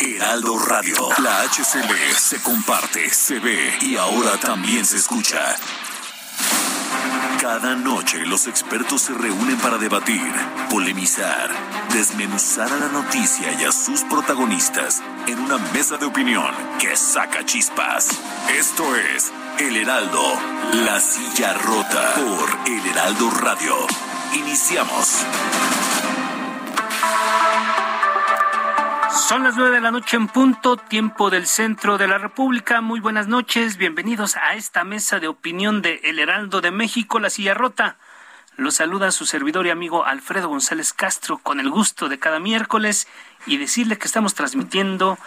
[0.00, 1.08] Heraldo Radio.
[1.18, 5.56] La HCL se comparte, se ve y ahora también se escucha.
[7.38, 10.32] Cada noche los expertos se reúnen para debatir,
[10.70, 11.50] polemizar,
[11.92, 17.44] desmenuzar a la noticia y a sus protagonistas en una mesa de opinión que saca
[17.44, 18.08] chispas.
[18.58, 20.22] Esto es El Heraldo,
[20.86, 23.76] la silla rota por El Heraldo Radio.
[24.34, 25.26] Iniciamos.
[29.12, 32.80] Son las nueve de la noche en punto, tiempo del centro de la República.
[32.80, 37.30] Muy buenas noches, bienvenidos a esta mesa de opinión de El Heraldo de México, La
[37.30, 37.96] Silla Rota.
[38.56, 43.08] Los saluda su servidor y amigo Alfredo González Castro con el gusto de cada miércoles
[43.46, 45.18] y decirle que estamos transmitiendo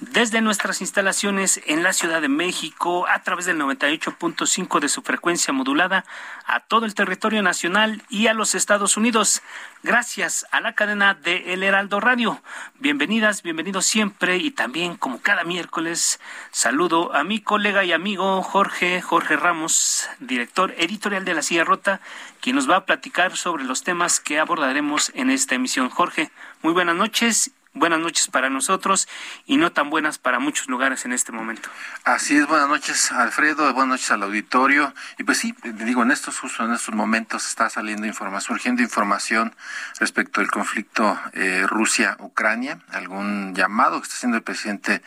[0.00, 5.54] desde nuestras instalaciones en la Ciudad de México a través del 98.5 de su frecuencia
[5.54, 6.04] modulada
[6.44, 9.42] a todo el territorio nacional y a los Estados Unidos.
[9.82, 12.42] Gracias a la cadena de El Heraldo Radio.
[12.78, 19.00] Bienvenidas, bienvenidos siempre y también como cada miércoles saludo a mi colega y amigo Jorge
[19.00, 22.00] Jorge Ramos, director editorial de La Silla Rota,
[22.40, 25.88] quien nos va a platicar sobre los temas que abordaremos en esta emisión.
[25.88, 26.30] Jorge,
[26.62, 29.06] muy buenas noches buenas noches para nosotros
[29.44, 31.68] y no tan buenas para muchos lugares en este momento.
[32.04, 34.92] Así es, buenas noches Alfredo, buenas noches al auditorio.
[35.18, 39.54] Y pues sí, digo, en estos justo en estos momentos está saliendo información, surgiendo información
[40.00, 45.02] respecto al conflicto eh, Rusia-Ucrania, algún llamado que está haciendo el presidente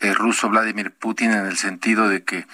[0.00, 2.46] eh, ruso Vladimir Putin en el sentido de que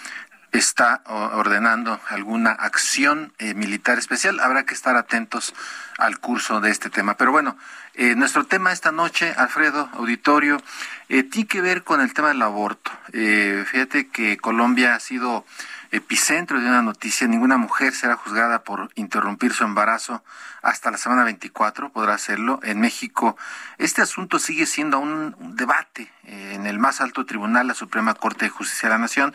[0.52, 4.41] está ordenando alguna acción eh, militar especial.
[4.41, 5.54] Habrá que estar atentos
[5.98, 7.16] al curso de este tema.
[7.16, 7.56] Pero bueno,
[7.94, 10.60] eh, nuestro tema esta noche, Alfredo, auditorio,
[11.08, 12.91] eh, tiene que ver con el tema del aborto.
[13.12, 15.44] fíjate que Colombia ha sido
[15.90, 17.26] epicentro de una noticia.
[17.26, 20.22] Ninguna mujer será juzgada por interrumpir su embarazo
[20.62, 22.60] hasta la semana 24, podrá hacerlo.
[22.62, 23.36] En México,
[23.78, 28.46] este asunto sigue siendo un, debate eh, en el más alto tribunal, la Suprema Corte
[28.46, 29.34] de Justicia de la Nación.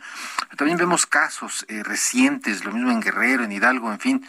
[0.57, 4.27] También vemos casos eh, recientes, lo mismo en Guerrero, en Hidalgo, en fin.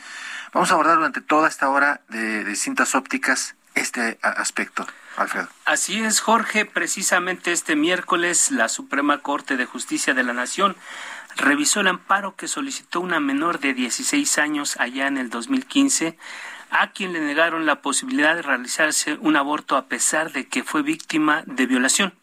[0.53, 4.87] Vamos a abordar durante toda esta hora de, de distintas ópticas este aspecto.
[5.17, 5.49] Alfredo.
[5.65, 6.67] Así es, Jorge.
[6.67, 10.77] Precisamente este miércoles la Suprema Corte de Justicia de la Nación
[11.37, 16.17] revisó el amparo que solicitó una menor de 16 años allá en el 2015
[16.71, 20.83] a quien le negaron la posibilidad de realizarse un aborto a pesar de que fue
[20.83, 22.15] víctima de violación.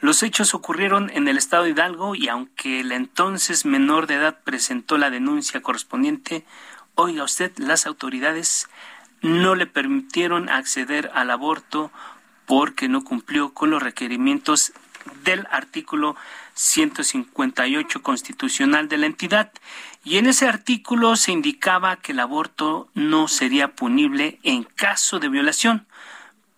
[0.00, 4.38] Los hechos ocurrieron en el estado de Hidalgo y aunque la entonces menor de edad
[4.42, 6.44] presentó la denuncia correspondiente,
[6.94, 8.68] oiga usted, las autoridades
[9.20, 11.90] no le permitieron acceder al aborto
[12.46, 14.72] porque no cumplió con los requerimientos
[15.22, 16.16] del artículo
[16.54, 19.52] 158 constitucional de la entidad.
[20.04, 25.28] Y en ese artículo se indicaba que el aborto no sería punible en caso de
[25.28, 25.86] violación,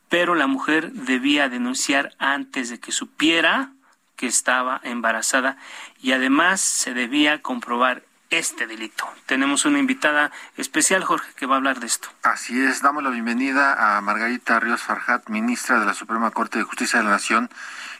[0.09, 3.73] pero la mujer debía denunciar antes de que supiera
[4.17, 5.59] que estaba embarazada
[6.03, 9.09] y además se debía comprobar este delito.
[9.26, 12.09] Tenemos una invitada especial, Jorge, que va a hablar de esto.
[12.22, 16.65] Así es, damos la bienvenida a Margarita Ríos Farjat, ministra de la Suprema Corte de
[16.65, 17.50] Justicia de la Nación,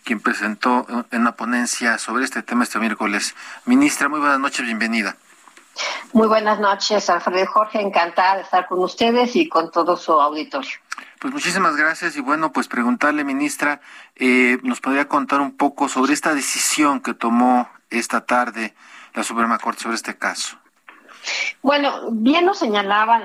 [0.04, 3.34] quien presentó en una ponencia sobre este tema este miércoles.
[3.65, 5.16] Ministra, muy buenas noches, bienvenida.
[6.12, 10.70] Muy buenas noches, Alfredo Jorge, encantada de estar con ustedes y con todo su auditorio.
[11.20, 13.81] Pues muchísimas gracias y bueno, pues preguntarle, ministra,
[14.16, 18.75] eh, ¿nos podría contar un poco sobre esta decisión que tomó esta tarde
[19.16, 20.56] la Suprema Corte sobre este caso?
[21.60, 23.22] Bueno, bien lo señalaban,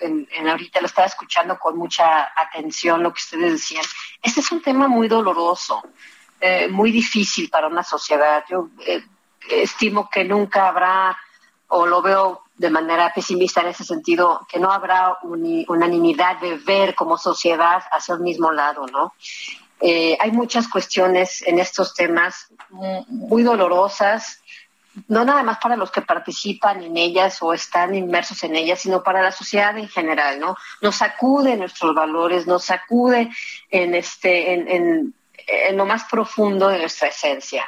[0.00, 3.84] en, en, ahorita lo estaba escuchando con mucha atención lo que ustedes decían.
[4.22, 5.82] Este es un tema muy doloroso.
[6.44, 8.44] Eh, muy difícil para una sociedad.
[8.50, 9.00] Yo eh,
[9.48, 11.16] estimo que nunca habrá,
[11.68, 16.96] o lo veo de manera pesimista en ese sentido, que no habrá unanimidad de ver
[16.96, 19.14] como sociedad hacia el mismo lado, ¿no?
[19.80, 22.48] Eh, hay muchas cuestiones en estos temas
[23.06, 24.41] muy dolorosas,
[25.08, 29.02] no nada más para los que participan en ellas o están inmersos en ellas, sino
[29.02, 30.56] para la sociedad en general, ¿no?
[30.80, 33.30] Nos sacude nuestros valores, nos sacude
[33.70, 35.14] en este, en,
[35.46, 37.64] en lo más profundo de nuestra esencia.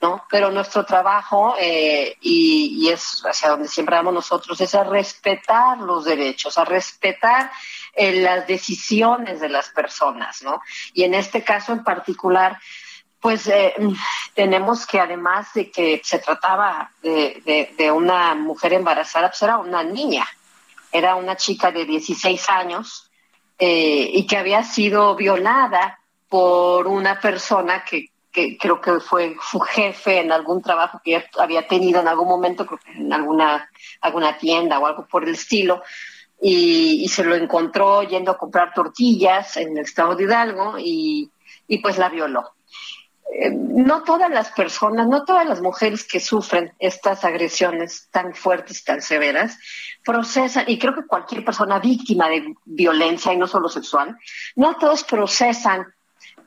[0.00, 0.24] ¿no?
[0.30, 6.04] Pero nuestro trabajo, eh, y, es hacia donde siempre vamos nosotros, es a respetar los
[6.04, 7.50] derechos, a respetar
[7.94, 10.60] eh, las decisiones de las personas, ¿no?
[10.92, 12.58] Y en este caso en particular,
[13.26, 13.74] pues eh,
[14.34, 20.24] tenemos que además de que se trataba de, una mujer embarazada, pues era una niña,
[20.92, 23.10] era una chica de 16 años
[23.58, 30.20] y que había sido violada por una persona que que creo que fue su jefe
[30.20, 33.70] en algún trabajo que había tenido en algún momento, creo que en alguna,
[34.02, 35.82] alguna tienda o algo por el estilo,
[36.40, 41.30] y, se lo encontró yendo a comprar tortillas en el estado de Hidalgo y,
[41.82, 42.55] pues la violó.
[43.32, 48.84] Eh, no todas las personas, no todas las mujeres que sufren estas agresiones tan fuertes,
[48.84, 49.58] tan severas,
[50.04, 54.16] procesan, y creo que cualquier persona víctima de violencia, y no solo sexual,
[54.54, 55.86] no todos procesan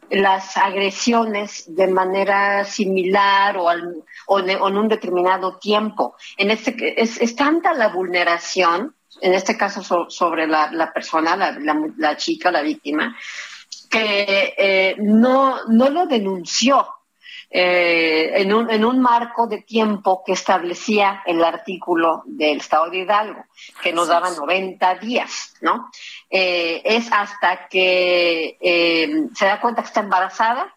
[0.10, 6.16] las agresiones de manera similar o, al, o, en un determinado tiempo.
[6.38, 11.58] En este, es, tanta la vulneración, en este caso sobre la, la persona, la,
[11.98, 13.16] la, chica, la víctima,
[13.90, 16.88] que eh, no, no lo denunció
[17.52, 23.00] eh, en, un, en un marco de tiempo que establecía el artículo del Estado de
[23.00, 23.44] Hidalgo,
[23.82, 25.90] que nos daba 90 días, ¿no?
[26.30, 30.76] Eh, es hasta que eh, se da cuenta que está embarazada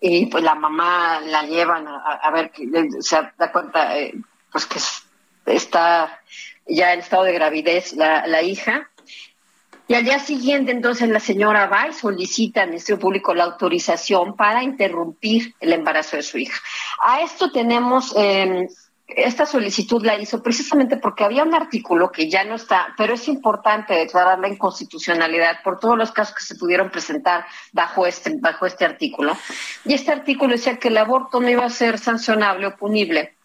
[0.00, 2.66] y pues la mamá la llevan a, ver que
[3.00, 3.94] se da cuenta
[4.50, 4.80] pues que
[5.54, 6.20] está
[6.66, 8.89] ya en estado de gravidez la, la hija
[9.90, 14.36] y al día siguiente, entonces, la señora va y solicita al Ministerio Público la autorización
[14.36, 16.56] para interrumpir el embarazo de su hija.
[17.02, 18.68] A esto tenemos, em,
[19.08, 23.26] esta solicitud la hizo precisamente porque había un artículo que ya no está, pero es
[23.26, 28.66] importante declarar la inconstitucionalidad por todos los casos que se pudieron presentar bajo este, bajo
[28.66, 29.36] este artículo.
[29.84, 33.39] Y este artículo decía que el aborto no iba a ser sancionable o punible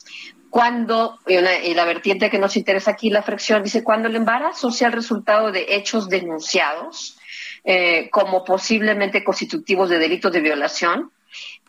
[0.55, 4.87] cuando, y, la vertiente que nos interesa aquí, la fracción, dice, cuando el embarazo sea
[4.87, 7.17] el resultado de hechos denunciados
[7.65, 11.11] eh, como posiblemente constitutivos de delitos de violación,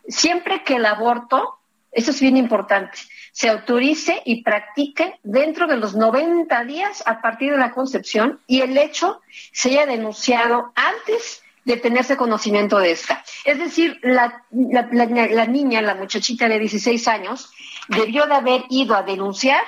[0.07, 1.59] siempre que el aborto,
[1.91, 2.97] eso es bien importante,
[3.33, 8.61] se autorice y practique dentro de los 90 días a partir de la concepción y
[8.61, 9.19] el hecho
[9.51, 13.21] se haya denunciado antes de tenerse conocimiento de esta.
[13.43, 17.51] Es decir, la, la niña, la muchachita de 16 años,
[17.87, 19.61] debió de haber ido a denunciar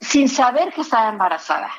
[0.00, 1.70] sin saber que estaba embarazada.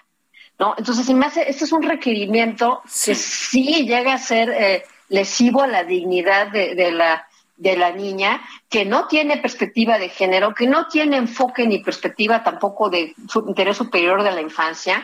[0.60, 0.76] ¿no?
[0.78, 5.68] Entonces, me hace, este es un requerimiento que sí llega a ser eh, lesivo a
[5.68, 10.88] la dignidad de, la, de la niña, que no tiene perspectiva de género, que no
[10.88, 15.04] tiene enfoque ni perspectiva tampoco de su interés superior de la infancia,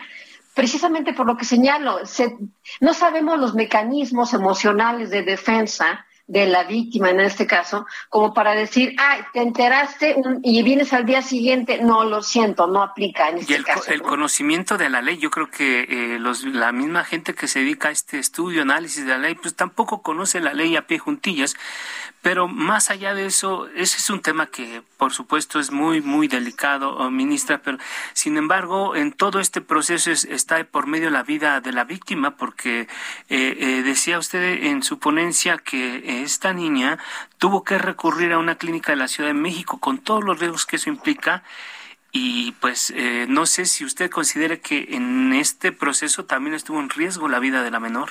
[0.54, 2.00] precisamente por lo que señalo,
[2.80, 8.54] no sabemos los mecanismos emocionales de defensa de la víctima en este caso, como para
[8.54, 13.38] decir, ah, te enteraste y vienes al día siguiente, no, lo siento, no aplica en
[13.38, 13.90] este y el, caso.
[13.90, 17.60] el conocimiento de la ley, yo creo que eh, los, la misma gente que se
[17.60, 20.98] dedica a este estudio, análisis de la ley, pues tampoco conoce la ley a pie
[20.98, 21.56] juntillas,
[22.22, 26.26] pero más allá de eso, ese es un tema que, por supuesto, es muy, muy
[26.28, 27.78] delicado, oh, ministra, pero
[28.12, 32.80] sin embargo, en todo este proceso está por medio la vida de la víctima, porque
[32.80, 32.88] eh,
[33.28, 36.98] eh, decía usted en su ponencia que esta niña
[37.38, 40.66] tuvo que recurrir a una clínica de la Ciudad de México con todos los riesgos
[40.66, 41.44] que eso implica.
[42.10, 46.88] Y pues eh, no sé si usted considera que en este proceso también estuvo en
[46.88, 48.10] riesgo la vida de la menor.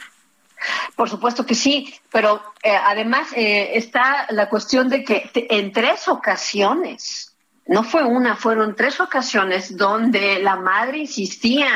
[0.95, 6.07] Por supuesto que sí, pero eh, además eh, está la cuestión de que en tres
[6.07, 7.35] ocasiones,
[7.68, 11.68] no fue una, fueron tres ocasiones donde la madre insistía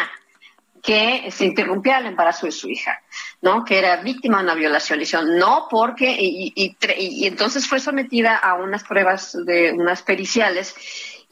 [0.81, 3.01] que se interrumpiera el embarazo de su hija,
[3.41, 3.63] ¿no?
[3.63, 4.99] Que era víctima de una violación.
[5.37, 10.75] no porque, y, y entonces fue sometida a unas pruebas de unas periciales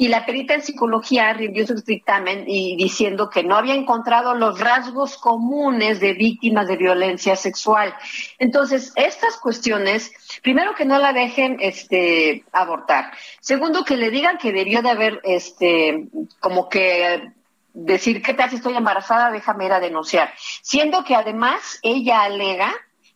[0.01, 4.57] y la perita en psicología rindió su dictamen y diciendo que no había encontrado los
[4.57, 7.93] rasgos comunes de víctimas de violencia sexual.
[8.37, 10.09] Entonces, estas cuestiones,
[10.41, 13.11] primero que no la dejen este abortar.
[13.41, 16.07] Segundo que le digan que debió de haber este
[16.39, 17.33] como que
[17.73, 19.31] decir, ¿qué tal si estoy embarazada?
[19.31, 20.33] Déjame ir a denunciar.
[20.61, 22.73] Siendo que además ella alega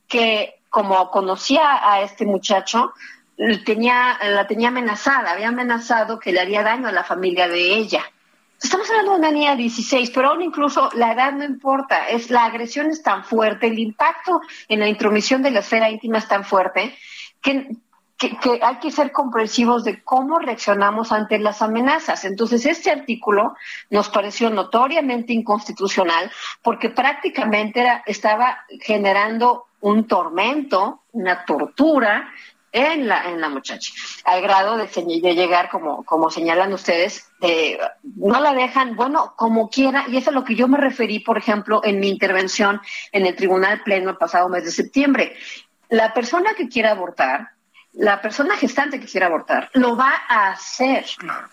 [0.09, 2.91] que como conocía a este muchacho,
[3.65, 8.03] tenía, la tenía amenazada, había amenazado que le haría daño a la familia de ella.
[8.61, 12.29] Estamos hablando de una niña de 16, pero aún incluso la edad no importa, es
[12.29, 16.27] la agresión es tan fuerte, el impacto en la intromisión de la esfera íntima es
[16.29, 16.95] tan fuerte
[17.41, 17.75] que,
[18.17, 22.23] que, hay que ser comprensivos de cómo reaccionamos ante las amenazas.
[22.23, 23.55] Entonces, este artículo
[23.89, 32.31] nos pareció notoriamente inconstitucional porque prácticamente era, estaba generando un tormento, una tortura
[32.73, 33.93] en la, en la muchacha,
[34.25, 34.87] al grado de,
[35.35, 37.79] llegar, como, como señalan ustedes, de,
[38.15, 41.19] no la dejan, bueno, como quiera, y eso es a lo que yo me referí,
[41.19, 45.35] por ejemplo, en mi intervención en el Tribunal Pleno el pasado mes de septiembre.
[45.89, 47.52] La persona que quiera abortar
[47.93, 51.05] la persona gestante que quiera abortar lo va a hacer,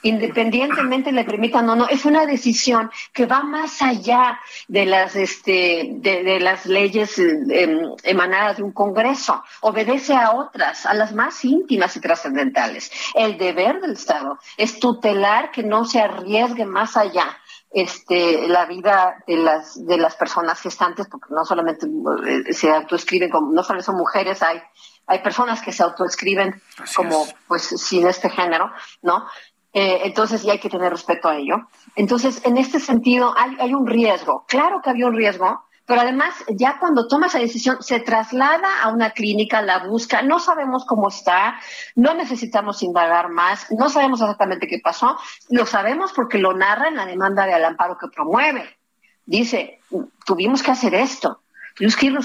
[0.03, 1.89] independientemente le permitan o no.
[1.89, 8.57] Es una decisión que va más allá de las, este, de, las leyes em, emanadas
[8.57, 9.43] de un Congreso.
[9.61, 12.91] Obedece a otras, a las más íntimas y trascendentales.
[13.15, 17.37] El deber del Estado es tutelar que no se arriesgue más allá
[17.73, 23.31] este, la vida de las, de las personas gestantes, porque no solamente eh, se autoescriben
[23.31, 24.61] como, no solo son mujeres, hay
[25.11, 26.63] hay personas que se autoescriben
[26.95, 28.71] como pues sin este género,
[29.03, 29.27] ¿no?
[29.73, 31.67] Eh, entonces ya hay que tener respeto a ello.
[31.97, 34.45] Entonces, en este sentido, hay, hay un riesgo.
[34.47, 38.91] Claro que había un riesgo, pero además ya cuando toma esa decisión se traslada a
[38.91, 41.59] una clínica, la busca, no sabemos cómo está,
[41.97, 46.95] no necesitamos indagar más, no sabemos exactamente qué pasó, lo sabemos porque lo narra en
[46.95, 48.79] la demanda de al amparo que promueve.
[49.27, 49.81] Dice,
[50.25, 51.43] tuvimos que hacer esto,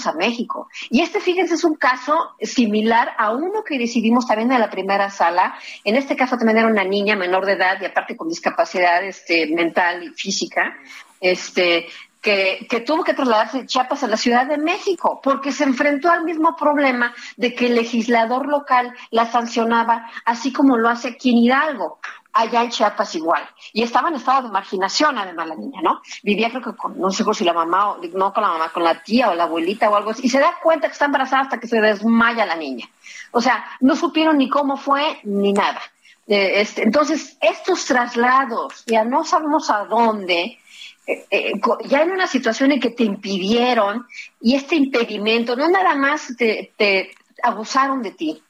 [0.05, 0.67] a México.
[0.89, 5.09] Y este, fíjense, es un caso similar a uno que decidimos también en la primera
[5.09, 5.55] sala.
[5.83, 9.47] En este caso también era una niña menor de edad y aparte con discapacidad este,
[9.47, 10.75] mental y física,
[11.21, 11.87] este,
[12.21, 16.23] que, que, tuvo que trasladarse Chiapas a la Ciudad de México, porque se enfrentó al
[16.23, 21.37] mismo problema de que el legislador local la sancionaba, así como lo hace aquí en
[21.37, 21.99] Hidalgo
[22.35, 23.41] allá en Chiapas igual.
[23.71, 26.01] Y estaba en estado de marginación, además, la niña, ¿no?
[26.21, 28.83] Vivía, creo que con, no sé si la mamá, o, no con la mamá, con
[28.83, 30.25] la tía o la abuelita o algo así.
[30.25, 32.87] Y se da cuenta que está embarazada hasta que se desmaya la niña.
[33.31, 35.81] O sea, no supieron ni cómo fue ni nada.
[36.27, 40.59] Eh, este, entonces, estos traslados, ya no sabemos a dónde,
[41.07, 41.53] eh, eh,
[41.85, 44.05] ya en una situación en que te impidieron
[44.41, 47.11] y este impedimento, no nada más te
[47.43, 48.41] abusaron de ti,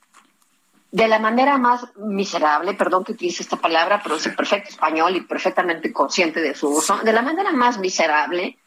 [0.95, 5.21] de la manera más miserable, perdón que utilice esta palabra, pero es perfecto español y
[5.21, 8.57] perfectamente consciente de su uso, de la manera más miserable,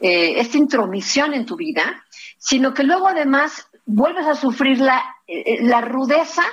[0.00, 2.02] eh, esta intromisión en tu vida,
[2.38, 6.44] sino que luego además vuelves a sufrir la, eh, la rudeza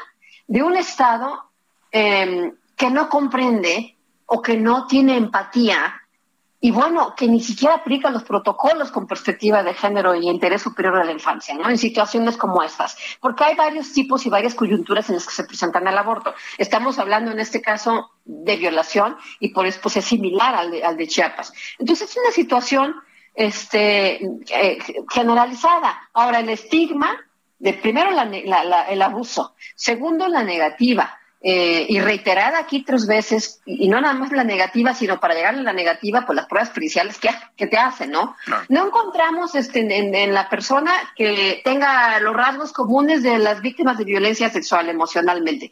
[0.48, 1.46] de un Estado
[1.94, 3.96] eh, que no comprende
[4.26, 6.01] o que no tiene empatía
[6.64, 10.96] y bueno, que ni siquiera aplica los protocolos con perspectiva de género y interés superior
[10.96, 11.68] a la infancia, ¿no?
[11.68, 15.44] En situaciones como estas, porque hay varios tipos y varias coyunturas en las que se
[15.44, 16.36] presentan el aborto.
[16.60, 21.08] Estamos hablando en este caso de violación y por eso pues, es similar al de,
[21.08, 21.52] Chiapas.
[21.80, 22.96] Entonces es una situación
[23.34, 24.78] este, eh,
[25.10, 26.10] generalizada.
[26.14, 27.18] Ahora, el estigma
[27.58, 34.00] de primero el abuso, segundo la negativa, eh, y reiterada aquí tres veces, y no
[34.00, 37.30] nada más la negativa, sino para llegar a la negativa, pues las pruebas periciales que,
[37.58, 38.36] que te hacen, ¿no?
[38.70, 44.04] No, encontramos este, en, la persona que tenga los rasgos comunes de las víctimas de
[44.04, 45.72] violencia sexual emocionalmente.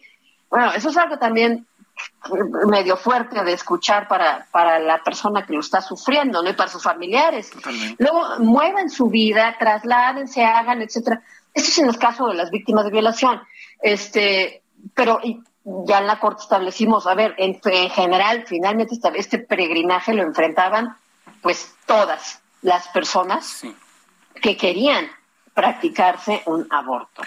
[0.50, 1.68] Bueno, eso es algo también
[2.66, 6.50] medio fuerte de escuchar para, para la persona que lo está sufriendo, ¿no?
[6.50, 7.52] Y para sus familiares.
[8.00, 11.22] Luego mueven su vida, trasladen, se hagan, etcétera.
[11.54, 13.40] Eso es en el caso de las víctimas de violación.
[13.82, 14.64] Este,
[14.96, 15.20] pero
[15.64, 17.60] ya en la corte establecimos, a ver, en,
[17.92, 20.96] general, finalmente este peregrinaje lo enfrentaban
[21.42, 23.64] pues todas las personas
[24.42, 25.10] que querían
[25.54, 27.22] practicarse un aborto.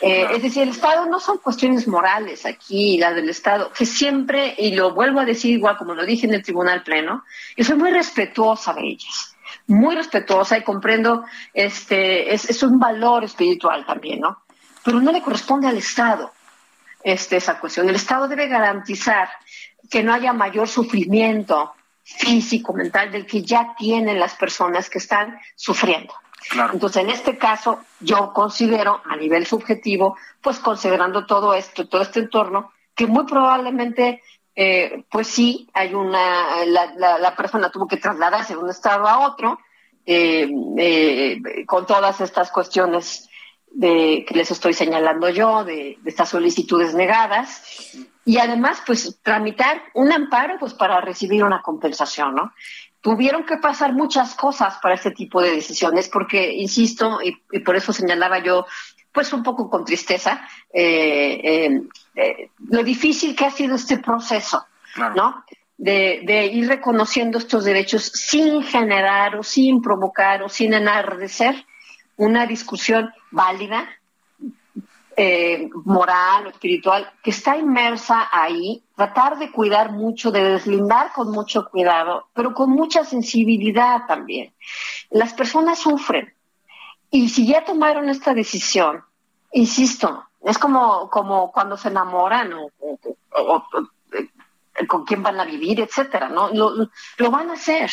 [0.00, 4.54] Eh, es decir, el Estado no son cuestiones morales aquí, la del Estado, que siempre,
[4.58, 7.24] y lo vuelvo a decir igual como lo dije en el Tribunal Pleno,
[7.56, 9.36] yo soy muy respetuosa de ellas
[9.68, 14.42] muy respetuosa y comprendo este es, es un valor espiritual también, ¿no?
[14.84, 16.32] Pero no le corresponde al Estado
[17.06, 17.88] este, esa cuestión.
[17.88, 19.28] El Estado debe garantizar
[19.88, 21.72] que no haya mayor sufrimiento
[22.02, 26.12] físico, mental, del que ya tienen las personas que están sufriendo.
[26.72, 32.18] Entonces, en este caso, yo considero a nivel subjetivo, pues considerando todo esto, todo este
[32.18, 34.20] entorno, que muy probablemente,
[34.56, 39.60] eh, pues sí, hay una, la, persona tuvo que trasladarse de un estado a otro,
[40.04, 43.28] eh, eh, con todas estas cuestiones
[43.76, 47.62] de que les estoy señalando yo, de, estas solicitudes negadas,
[48.24, 52.54] y además, pues, tramitar un amparo, pues, para recibir una compensación, ¿no?
[53.02, 57.92] Tuvieron que pasar muchas cosas para este tipo de decisiones, porque, insisto, y, por eso
[57.92, 58.64] señalaba yo,
[59.12, 61.82] pues, un poco con tristeza, eh, eh,
[62.14, 64.64] eh, lo difícil que ha sido este proceso,
[65.14, 65.44] ¿no?
[65.76, 71.66] De, de, ir reconociendo estos derechos sin generar o sin provocar o sin enardecer
[72.16, 73.88] una discusión válida,
[75.16, 81.30] eh, moral o espiritual, que está inmersa ahí, tratar de cuidar mucho, de deslindar con
[81.30, 84.52] mucho cuidado, pero con mucha sensibilidad también.
[85.10, 86.34] Las personas sufren
[87.10, 89.04] y si ya tomaron esta decisión,
[89.52, 92.70] insisto, Es como, como cuando se enamoran o,
[94.12, 96.50] eh, con quién van a vivir, etcétera, ¿no?
[96.52, 97.90] Lo, van a hacer.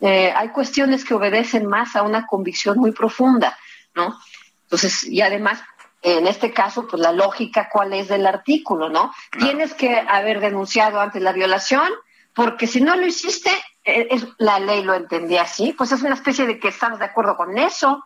[0.00, 3.56] Eh, hay cuestiones que obedecen más a una convicción muy profunda,
[3.94, 4.18] ¿no?
[4.62, 5.62] Entonces, y además,
[6.00, 9.12] en este caso, pues la lógica, ¿cuál es del artículo, no?
[9.38, 11.90] Tienes que haber denunciado antes la violación,
[12.34, 13.50] porque si no lo hiciste,
[13.84, 17.04] eh, es, la ley lo entendía así, pues es una especie de que estamos de
[17.04, 18.04] acuerdo con eso.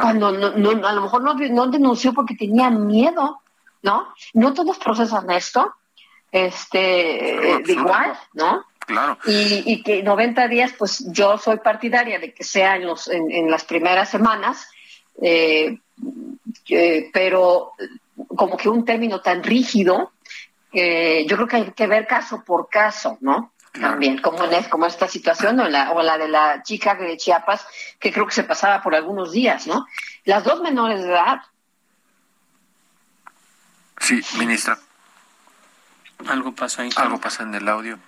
[0.00, 3.40] Cuando no, a lo mejor no, no denunció porque tenía miedo,
[3.82, 4.12] ¿no?
[4.34, 5.74] No todos procesan esto,
[6.32, 8.64] este, de igual, ¿no?
[8.90, 9.18] Claro.
[9.24, 13.48] Y, y, que 90 días, pues yo soy partidaria de que sea en, los, en,
[13.48, 14.68] las primeras semanas,
[15.22, 15.78] eh,
[17.12, 17.72] pero
[18.34, 20.10] como que un término tan rígido,
[20.72, 23.52] eh, yo creo que hay que ver caso por caso, ¿no?
[23.72, 27.64] También, como, en, como esta situación o la, o la de la chica de Chiapas,
[28.00, 29.86] que creo que se pasaba por algunos días, ¿no?
[30.24, 31.42] Las dos menores de edad.
[34.00, 34.76] Sí, ministra.
[36.26, 36.90] Algo pasa ahí.
[36.96, 38.00] Algo pasa en el audio.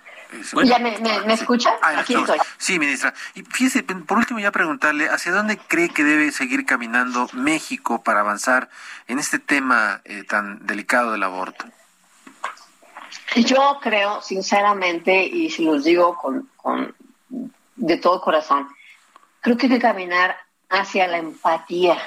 [0.63, 1.71] ¿Ya me, me, escucha?
[1.81, 2.39] Ah, Aquí estoy.
[2.57, 3.13] Sí, ministra.
[3.35, 8.21] Y fíjese, por último ya preguntarle, ¿hacia dónde cree que debe seguir caminando México para
[8.21, 8.69] avanzar
[9.07, 11.65] en este tema eh, tan delicado del aborto?
[13.35, 16.95] Yo creo, sinceramente, y si los digo con, con
[17.75, 18.67] de todo corazón,
[19.41, 20.37] creo que hay que caminar
[20.69, 21.97] hacia la empatía,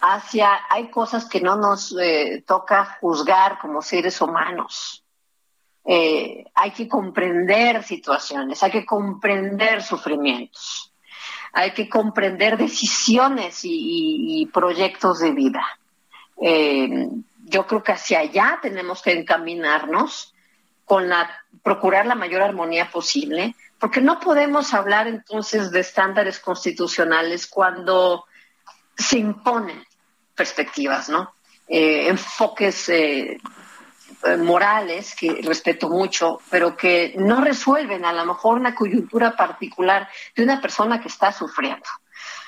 [0.00, 5.05] hacia, hay cosas que no nos eh, toca juzgar como seres humanos.
[5.88, 10.92] Eh, hay que comprender situaciones, hay que comprender sufrimientos,
[11.52, 15.64] hay que comprender decisiones y, proyectos de vida.
[16.42, 17.08] Eh,
[17.44, 20.34] yo creo que hacia allá tenemos que encaminarnos
[20.84, 21.30] con la
[21.62, 28.24] procurar la mayor armonía posible, porque no podemos hablar entonces de estándares constitucionales cuando
[28.96, 29.84] se imponen
[30.34, 31.32] perspectivas, ¿no?
[31.68, 32.88] Eh, enfoques
[34.38, 40.42] morales que respeto mucho, pero que no resuelven a lo mejor una coyuntura particular de
[40.42, 41.86] una persona que está sufriendo.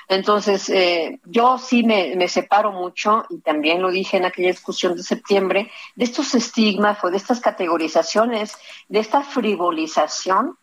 [0.09, 5.03] Entonces, eh, yo sí me, separo mucho, y también lo dije en aquella discusión de
[5.03, 10.57] septiembre, de estos estigmas o de estas categorizaciones, de esta frivolización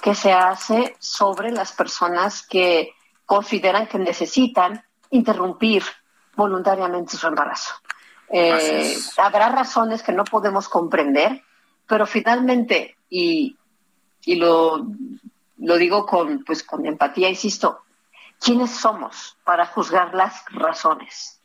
[0.00, 2.94] que se hace sobre las personas que
[3.26, 5.82] consideran que necesitan interrumpir
[6.34, 7.74] voluntariamente su embarazo.
[8.32, 11.42] Eh, habrá razones que no podemos comprender,
[11.86, 13.56] pero finalmente, y,
[14.24, 14.86] y lo,
[15.58, 17.80] lo digo con, pues, con empatía, insisto,
[18.38, 21.40] ¿quiénes somos para juzgar las razones?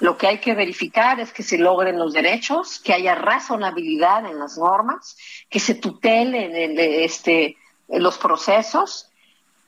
[0.00, 4.38] Lo que hay que verificar es que se logren los derechos, que haya razonabilidad en
[4.38, 5.16] las normas,
[5.50, 7.56] que se tutelen este,
[7.88, 9.10] los procesos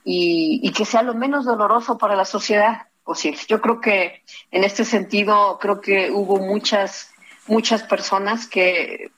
[0.04, 4.84] y, y, que sea lo menos doloroso para la sociedad Yo creo que en este
[4.84, 7.10] sentido, creo que hubo muchas,
[7.46, 9.10] muchas personas que,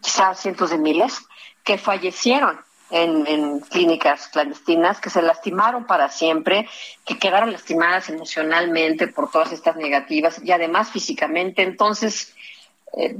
[0.00, 1.20] quizás cientos de miles,
[1.64, 6.68] que fallecieron en, clínicas clandestinas, que se lastimaron para siempre,
[7.04, 11.62] que quedaron lastimadas emocionalmente por todas estas negativas y además físicamente.
[11.62, 12.34] Entonces,
[12.96, 13.16] eh,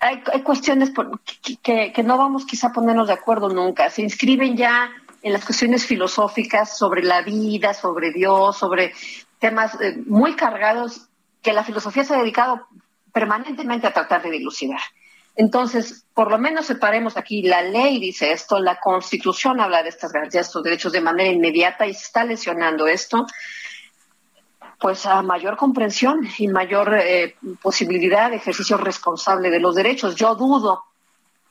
[0.00, 0.90] hay, cuestiones
[1.62, 3.90] que, que, no vamos quizá a ponernos de acuerdo nunca.
[3.90, 4.90] Se inscriben ya
[5.22, 8.92] en las cuestiones filosóficas sobre la vida, sobre Dios, sobre
[9.38, 11.08] temas eh, muy cargados
[11.42, 12.66] que la filosofía se ha dedicado
[13.12, 14.80] permanentemente a tratar de dilucidar.
[15.34, 20.12] Entonces, por lo menos separemos aquí, la ley dice esto, la constitución habla de estas
[20.12, 23.24] garantías, estos derechos de manera inmediata y se está lesionando esto,
[24.80, 30.16] pues a mayor comprensión y mayor eh, posibilidad de ejercicio responsable de los derechos.
[30.16, 30.84] Yo dudo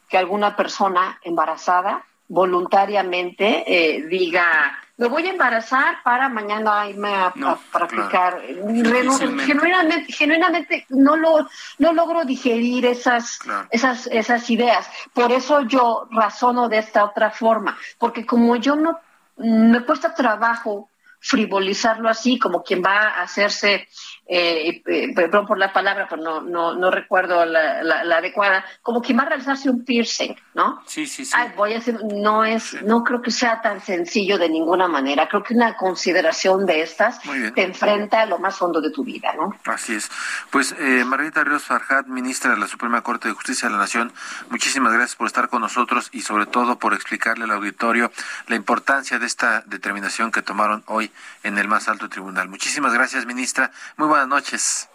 [0.09, 7.31] que alguna persona embarazada voluntariamente eh, diga me voy a embarazar para mañana irme a,
[7.71, 8.41] practicar.
[8.41, 14.89] Genuinamente, genuinamente no lo no logro digerir esas esas esas ideas.
[15.13, 18.99] Por eso yo razono de esta otra forma, porque como yo no
[19.37, 23.87] me cuesta trabajo frivolizarlo así, como quien va a hacerse,
[24.29, 29.01] eh, eh, perdón por la palabra, pero no, no, no recuerdo la, la, adecuada, como
[29.01, 30.81] quien va a realizarse un piercing, ¿no?
[30.85, 31.33] Sí, sí, sí.
[31.55, 35.29] voy a hacer, no es, no creo que sea tan sencillo de ninguna manera.
[35.29, 37.21] Creo que una consideración de estas
[37.55, 39.55] te enfrenta a lo más hondo de tu vida, ¿no?
[39.65, 40.09] Así es.
[40.49, 44.11] Pues, eh, Margarita Ríos Farjat, ministra de la Suprema Corte de Justicia de la Nación,
[44.49, 48.11] muchísimas gracias por estar con nosotros y sobre todo por explicarle al auditorio
[48.47, 51.11] la importancia de esta determinación que tomaron hoy
[51.43, 52.49] en el más alto tribunal.
[52.49, 53.71] Muchísimas gracias, ministra.
[53.95, 54.87] Muy buenas noches.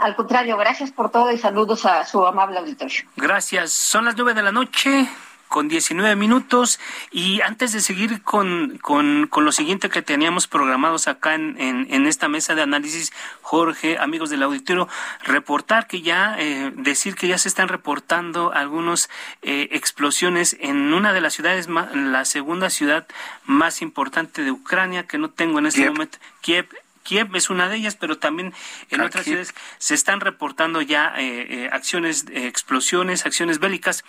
[0.00, 3.02] Al contrario, gracias por todo y saludos a su amable auditorio.
[3.16, 3.72] Gracias.
[3.72, 5.08] Son las nueve de la noche
[5.48, 6.78] con 19 minutos.
[7.10, 12.28] Y antes de seguir con, con, lo siguiente que teníamos programados acá en, en, esta
[12.28, 14.88] mesa de análisis, Jorge, amigos del auditorio,
[15.24, 19.08] reportar que ya, eh, decir que ya se están reportando algunas
[19.42, 23.06] eh, explosiones en una de las ciudades, la segunda ciudad
[23.44, 26.68] más importante de Ucrania, que no tengo en este momento, Kiev
[27.08, 28.52] Kiev es una de ellas, pero también
[28.90, 34.04] en otras ciudades se están reportando ya eh, eh, acciones, eh, explosiones, acciones bélicas.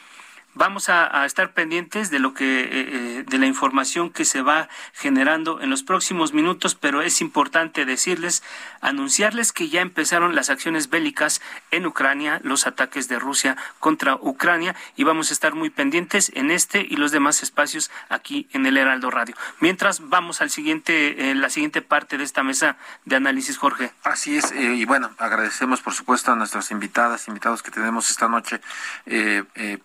[0.60, 4.68] Vamos a, estar pendientes de lo que eh, eh, de la información que se va
[4.92, 8.44] generando en los próximos minutos, pero es importante decirles,
[8.82, 11.42] anunciarles que ya empezaron las acciones bélicas
[11.72, 16.52] en Ucrania, los ataques de Rusia contra Ucrania y vamos a estar muy pendientes en
[16.52, 19.36] este y los demás espacios aquí en el Heraldo Radio.
[19.62, 23.94] Mientras vamos al siguiente, eh, la siguiente parte de esta mesa de análisis, Jorge.
[24.04, 28.60] Así es y bueno agradecemos por supuesto a nuestras invitadas, invitados que tenemos esta noche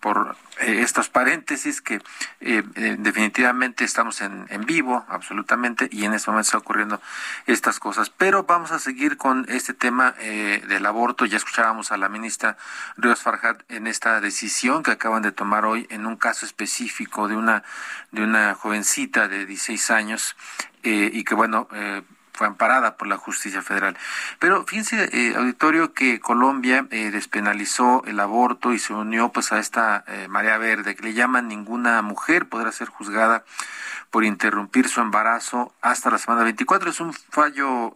[0.01, 1.97] por eh, estos paréntesis que
[2.41, 7.01] eh, eh, definitivamente estamos en, en, vivo, absolutamente, y en este momento está ocurriendo
[7.47, 8.11] estas cosas.
[8.11, 11.27] Pero vamos a seguir con este tema del aborto.
[11.27, 12.57] Ya escuchábamos a la ministra
[12.97, 17.37] Ríos Farjat en esta decisión que acaban de tomar hoy en un caso específico de
[17.37, 17.63] una,
[18.11, 20.37] de una jovencita de 16 años
[20.83, 21.69] y que, bueno,
[22.35, 23.97] fue amparada por la justicia federal.
[24.41, 29.61] Pero fíjense, eh, auditorio, que Colombia eh, despenalizó el aborto y se unió pues a
[29.61, 33.45] esta eh, marea verde que le llaman ninguna mujer podrá ser juzgada
[34.15, 36.89] por interrumpir su embarazo hasta la semana 24.
[36.89, 37.93] Es un fallo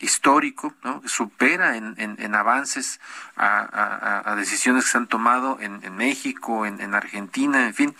[0.00, 1.00] histórico, ¿no?
[1.06, 2.98] supera en, en, avances
[3.36, 7.94] a, decisiones que se han tomado en, en México, en, Argentina, en fin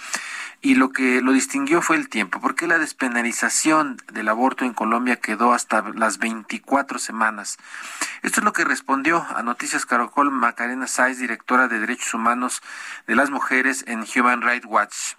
[0.61, 5.15] y lo que lo distinguió fue el tiempo, porque la despenalización del aborto en Colombia
[5.15, 7.57] quedó hasta las 24 semanas.
[8.23, 12.63] Esto es lo que respondió a Noticias Caracol Macarena Sáez, directora de Derechos Humanos
[13.07, 15.15] de las Mujeres en Human Rights Watch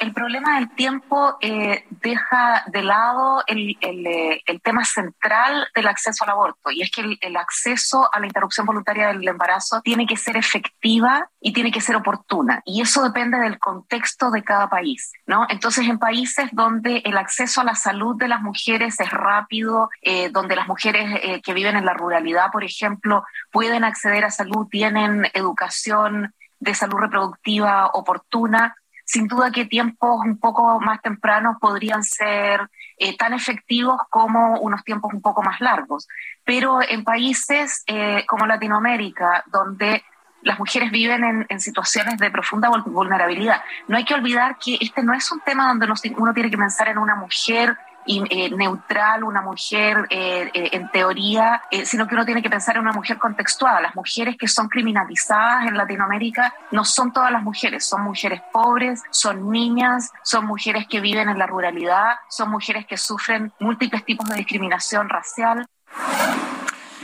[0.00, 6.24] el problema del tiempo eh, deja de lado el, eh, el, tema central del acceso
[6.24, 10.16] al aborto, y es que el, acceso a la interrupción voluntaria del embarazo tiene que
[10.16, 15.12] ser efectiva y tiene que ser oportuna, y eso depende del contexto de cada país,
[15.26, 15.46] ¿no?
[15.48, 20.28] Entonces, en países donde el acceso a la salud de las mujeres es rápido, eh,
[20.30, 25.26] donde las mujeres que viven en la ruralidad, por ejemplo, pueden acceder a salud, tienen
[25.34, 32.68] educación de salud reproductiva oportuna, sin duda que tiempos un poco más tempranos podrían ser
[32.96, 36.08] eh, tan efectivos como unos tiempos un poco más largos.
[36.44, 40.02] Pero en países eh, como Latinoamérica, donde
[40.42, 45.14] las mujeres viven en, situaciones de profunda vulnerabilidad, no hay que olvidar que este no
[45.14, 49.42] es un tema donde uno tiene que pensar en una mujer y, eh, neutral, una
[49.42, 53.80] mujer eh, eh, en teoría, sino que uno tiene que pensar en una mujer contextuada.
[53.80, 59.02] Las mujeres que son criminalizadas en Latinoamérica no son todas las mujeres, son mujeres pobres,
[59.10, 64.28] son niñas, son mujeres que viven en la ruralidad, son mujeres que sufren múltiples tipos
[64.28, 65.66] de discriminación racial.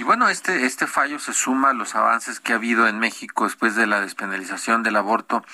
[0.00, 3.44] Y bueno, este, este fallo se suma a los avances que ha habido en México
[3.44, 5.44] después de la despenalización del aborto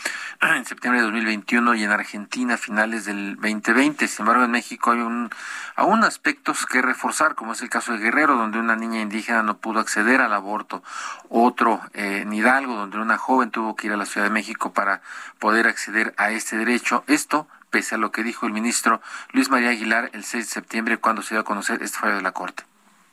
[0.40, 4.06] en septiembre de 2021 y en Argentina a finales del 2020.
[4.06, 5.30] Sin embargo, en México hay un,
[5.74, 9.56] aún aspectos que reforzar, como es el caso de Guerrero, donde una niña indígena no
[9.56, 10.84] pudo acceder al aborto.
[11.28, 15.02] Otro eh, Hidalgo, donde una joven tuvo que ir a la Ciudad de México para
[15.40, 17.02] poder acceder a este derecho.
[17.08, 20.98] Esto pese a lo que dijo el ministro Luis María Aguilar el 6 de septiembre
[20.98, 22.62] cuando se dio a conocer este fallo de la Corte.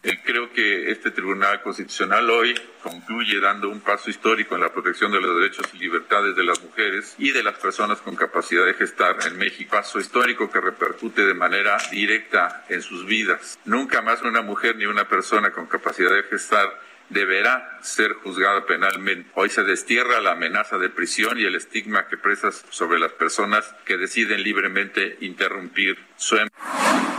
[0.06, 5.14] Eh, creo que este Tribunal Constitucional hoy concluye dando un paso histórico en la protección
[5.14, 8.74] de los derechos y libertades de las mujeres y de las personas con capacidad de
[8.74, 9.72] gestar en México.
[9.72, 13.58] Paso histórico que repercute de manera directa en sus vidas.
[13.64, 19.30] Nunca más una mujer ni una persona con capacidad de gestar deberá ser juzgada penalmente.
[19.36, 23.74] Hoy se destierra la amenaza de prisión y el estigma que presas sobre las personas
[23.86, 27.13] que deciden libremente interrumpir su embarazo.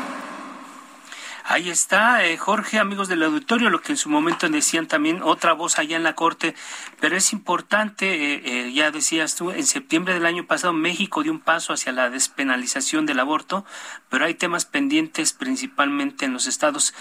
[1.54, 5.52] Ahí está, eh, Jorge, amigos del auditorio, lo que en su momento decían también otra
[5.52, 6.56] voz allá en la Corte,
[6.98, 11.30] pero es importante, eh, eh, ya decías tú, en septiembre del año pasado México dio
[11.30, 13.64] un paso hacia la despenalización del aborto,
[14.08, 16.92] pero hay temas pendientes principalmente en los estados.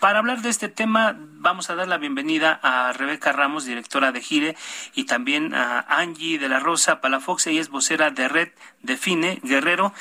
[0.00, 4.20] Para hablar de este tema, vamos a dar la bienvenida a Rebeca Ramos, directora de
[4.20, 4.54] Gire,
[4.94, 8.50] y también a Angie de la Rosa Palafox, ella es vocera de Red
[8.82, 9.94] Define Guerrero.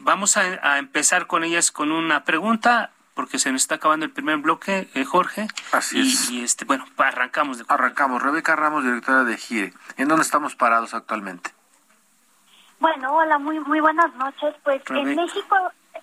[0.00, 4.36] vamos a empezar con ellas con una pregunta porque se nos está acabando el primer
[4.36, 5.48] bloque, eh, Jorge.
[5.72, 6.30] Así y, es.
[6.30, 7.58] Y este, bueno, arrancamos.
[7.58, 7.64] De...
[7.66, 8.22] Arrancamos.
[8.22, 9.72] Rebeca Ramos, directora de GIRE.
[9.96, 11.50] ¿En dónde estamos parados actualmente?
[12.78, 14.54] Bueno, hola, muy muy buenas noches.
[14.62, 15.56] Pues en México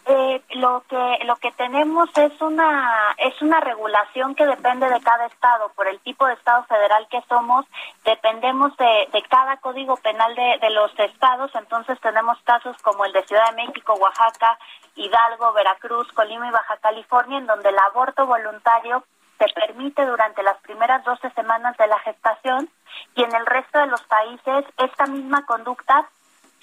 [0.07, 5.25] eh, lo que lo que tenemos es una es una regulación que depende de cada
[5.25, 5.71] estado.
[5.75, 7.65] Por el tipo de estado federal que somos
[8.03, 11.51] dependemos de, de cada código penal de, de los estados.
[11.55, 14.59] Entonces tenemos casos como el de Ciudad de México Oaxaca
[14.95, 19.03] Hidalgo Veracruz Colima y Baja California en donde el aborto voluntario
[19.39, 22.69] se permite durante las primeras 12 semanas de la gestación
[23.15, 26.07] y en el resto de los países esta misma conducta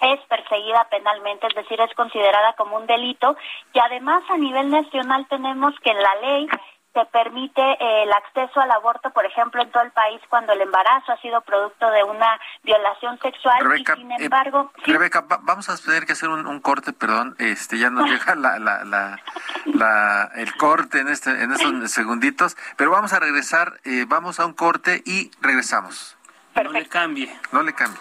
[0.02, 3.36] es perseguida penalmente, es decir, es considerada como un delito
[3.72, 6.48] y además a nivel nacional tenemos que en la ley
[6.92, 10.60] se permite eh, el acceso al aborto, por ejemplo, en todo el país cuando el
[10.60, 14.70] embarazo ha sido producto de una violación sexual Rebeca, y sin embargo...
[14.76, 18.10] eh, Rebeca, va, vamos a tener que hacer un, un, corte, perdón, este ya nos
[18.10, 19.18] llega la, la, la,
[19.64, 24.44] la, el corte en, este, en estos segunditos, pero vamos a regresar, eh, vamos a
[24.44, 26.18] un corte y regresamos.
[26.52, 26.72] Perfecto.
[26.72, 27.40] No le cambie.
[27.52, 28.00] No le cambie.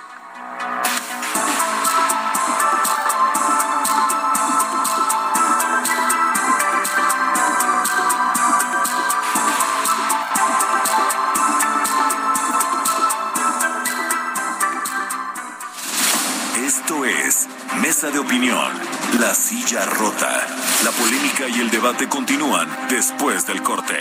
[17.81, 18.71] Mesa de Opinión,
[19.19, 20.45] La Silla Rota.
[20.83, 23.95] La polémica y el debate continúan después del corte.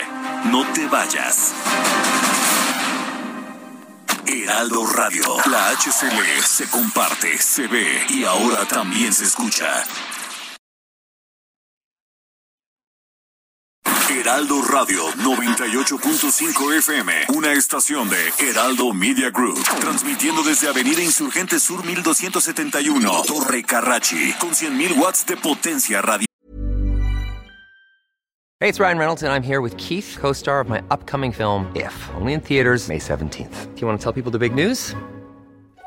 [0.45, 1.53] No te vayas.
[4.27, 9.83] Heraldo Radio, la HCL se comparte, se ve y ahora también se escucha.
[14.11, 21.85] Heraldo Radio 98.5 FM, una estación de Heraldo Media Group, transmitiendo desde Avenida Insurgente Sur
[21.85, 26.25] 1271, Torre Carrachi, con 100.000 watts de potencia radio.
[28.59, 31.71] Hey, it's Ryan Reynolds, and I'm here with Keith, co star of my upcoming film,
[31.73, 33.73] If, only in theaters, May 17th.
[33.73, 34.93] Do you want to tell people the big news?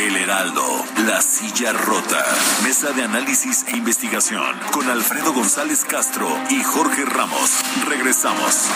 [0.00, 0.62] El Heraldo,
[1.06, 2.22] La Silla Rota,
[2.62, 7.62] Mesa de Análisis e Investigación, con Alfredo González Castro y Jorge Ramos.
[7.88, 8.70] Regresamos.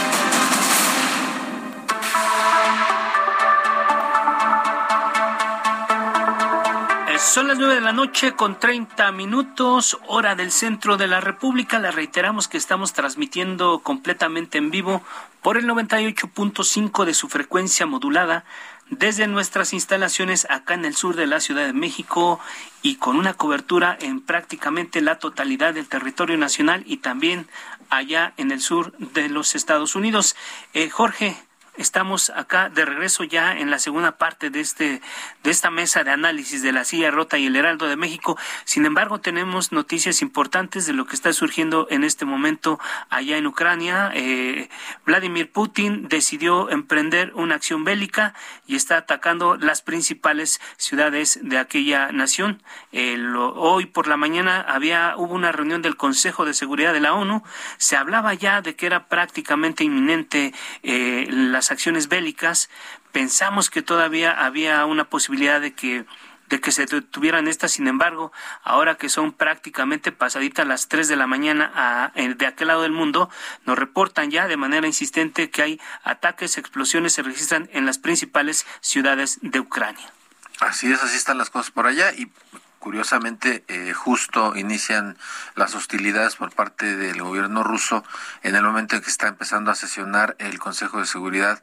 [7.19, 11.79] Son las nueve de la noche con 30 minutos, hora del centro de la República.
[11.79, 15.03] Le reiteramos que estamos transmitiendo completamente en vivo
[15.43, 18.45] por el 98.5 de su frecuencia modulada
[18.91, 22.41] desde nuestras instalaciones acá en el sur de la Ciudad de México
[22.83, 27.47] y con una cobertura en prácticamente la totalidad del territorio nacional y también
[27.89, 30.37] allá en el sur de los Estados Unidos.
[30.75, 31.37] Eh, Jorge,
[31.77, 35.01] Estamos acá de regreso ya en la segunda parte de este
[35.43, 38.37] de esta mesa de análisis de la silla rota y el Heraldo de México.
[38.65, 42.79] Sin embargo, tenemos noticias importantes de lo que está surgiendo en este momento
[43.09, 44.11] allá en Ucrania.
[44.15, 44.69] Eh,
[45.07, 48.35] Vladimir Putin decidió emprender una acción bélica
[48.67, 52.63] y está atacando las principales ciudades de aquella nación.
[52.93, 57.15] Eh, hoy por la mañana había hubo una reunión del Consejo de Seguridad de la
[57.15, 57.43] ONU.
[57.79, 60.53] Se hablaba ya de que era prácticamente inminente
[60.83, 61.27] eh,
[61.61, 62.71] las acciones bélicas,
[63.13, 66.07] pensamos que todavía había una posibilidad de que
[66.49, 68.33] de que se detuvieran estas, sin embargo,
[68.65, 72.91] ahora que son prácticamente pasaditas las 3 de la mañana a, de aquel lado del
[72.91, 73.31] mundo,
[73.67, 78.67] nos reportan ya de manera insistente que hay ataques, explosiones se registran en las principales
[78.81, 80.13] ciudades de Ucrania.
[80.59, 82.33] Así es, así están las cosas por allá y
[82.81, 85.17] curiosamente eh, justo inician
[85.55, 88.03] las hostilidades por parte del gobierno ruso
[88.43, 91.63] en el momento en que está empezando a sesionar el Consejo de Seguridad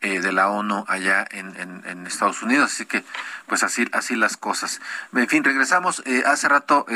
[0.00, 1.48] eh, de la ONU allá en,
[2.06, 2.72] Estados Unidos.
[2.72, 3.04] Así que,
[3.46, 4.80] pues así, así las cosas.
[5.12, 6.02] En fin, regresamos.
[6.06, 6.86] Eh, hace rato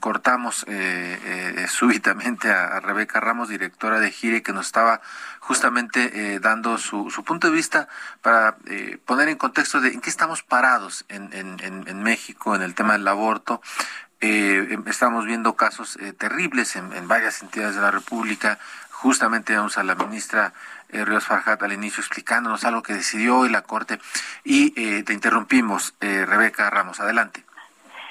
[0.00, 0.66] cortamos
[1.68, 5.00] súbitamente a, a, Rebeca Ramos, directora de Gire, que nos estaba
[5.46, 7.88] justamente dando su, su, punto de vista
[8.20, 8.56] para
[9.04, 12.94] poner en contexto de en qué estamos parados en, en, en México en el tema
[12.94, 13.60] del aborto.
[14.20, 18.58] Eh, estamos viendo casos eh, terribles en, en, varias entidades de la República.
[18.90, 20.54] Justamente vamos a la ministra
[20.88, 24.00] eh, Ríos Farjat al inicio explicándonos algo que decidió hoy la Corte
[24.42, 26.98] y eh, te interrumpimos, eh, Rebeca Ramos.
[27.00, 27.44] Adelante.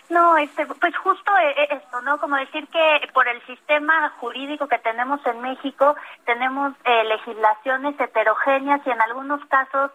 [0.09, 2.19] No, este, pues justo eh, eh, esto, ¿no?
[2.19, 8.81] Como decir que por el sistema jurídico que tenemos en México tenemos eh, legislaciones heterogéneas
[8.85, 9.91] y en algunos casos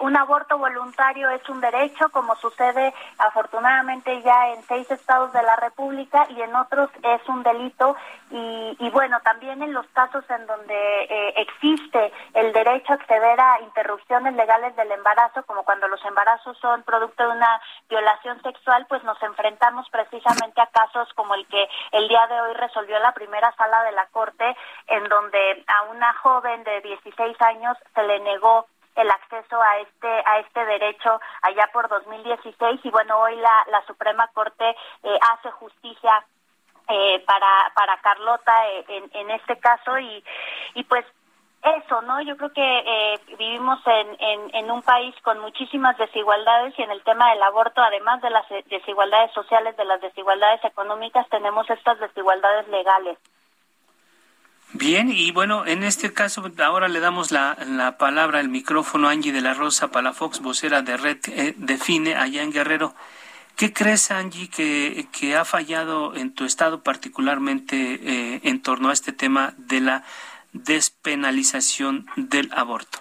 [0.00, 5.56] un aborto voluntario es un derecho, como sucede afortunadamente ya en seis estados de la
[5.56, 7.96] República y en otros es un delito.
[8.30, 10.96] Y, y bueno, también en los casos en donde
[11.36, 16.82] existe el derecho a acceder a interrupciones legales del embarazo, como cuando los embarazos son
[16.82, 22.08] producto de una violación sexual, pues nos enfrentamos precisamente a casos como el que el
[22.08, 26.64] día de hoy resolvió la primera sala de la Corte, en donde a una joven
[26.64, 31.88] de 16 años se le negó el acceso a este a este derecho allá por
[31.88, 34.68] 2016 y bueno hoy la, la Suprema Corte
[35.02, 36.24] eh, hace justicia
[36.88, 40.24] eh, para para Carlota eh, en, en este caso y
[40.74, 41.04] y pues
[41.66, 42.20] eso, ¿no?
[42.22, 47.02] Yo creo que eh, vivimos en, en, un país con muchísimas desigualdades y en el
[47.02, 52.68] tema del aborto, además de las desigualdades sociales, de las desigualdades económicas, tenemos estas desigualdades
[52.68, 53.18] legales.
[54.78, 59.12] Bien, y bueno, en este caso ahora le damos la, la palabra, el micrófono a
[59.12, 62.94] Angie de la Rosa Palafox, vocera de Red eh, Define allá en Guerrero.
[63.56, 68.92] ¿Qué crees, Angie, que, que ha fallado en tu estado particularmente eh, en torno a
[68.92, 70.04] este tema de la
[70.52, 72.98] despenalización del aborto.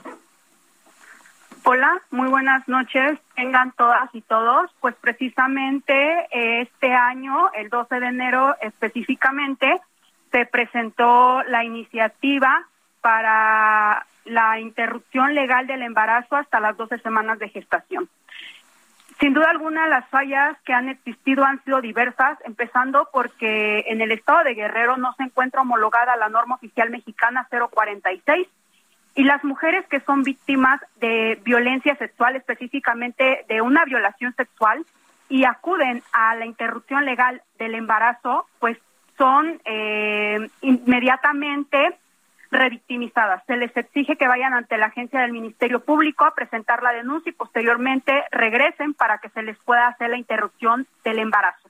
[1.63, 3.19] Hola, muy buenas noches.
[3.35, 4.71] Tengan todas y todos.
[4.79, 6.27] Pues precisamente
[6.61, 9.81] este año, el 12 de enero específicamente,
[10.35, 12.67] se presentó la iniciativa
[12.99, 18.09] para la interrupción legal del embarazo hasta las 12 semanas de gestación.
[19.17, 24.11] Sin duda alguna, las fallas que han existido han sido diversas, empezando porque en el
[24.11, 28.45] estado de Guerrero no se encuentra homologada la norma oficial mexicana 046
[29.15, 34.85] y las mujeres que son víctimas de violencia sexual, específicamente de una violación sexual,
[35.29, 38.77] y acuden a la interrupción legal del embarazo, pues
[39.17, 41.97] son eh, inmediatamente
[42.51, 43.43] revictimizadas.
[43.45, 47.29] Se les exige que vayan ante la agencia del Ministerio Público a presentar la denuncia
[47.29, 51.69] y posteriormente regresen para que se les pueda hacer la interrupción del embarazo.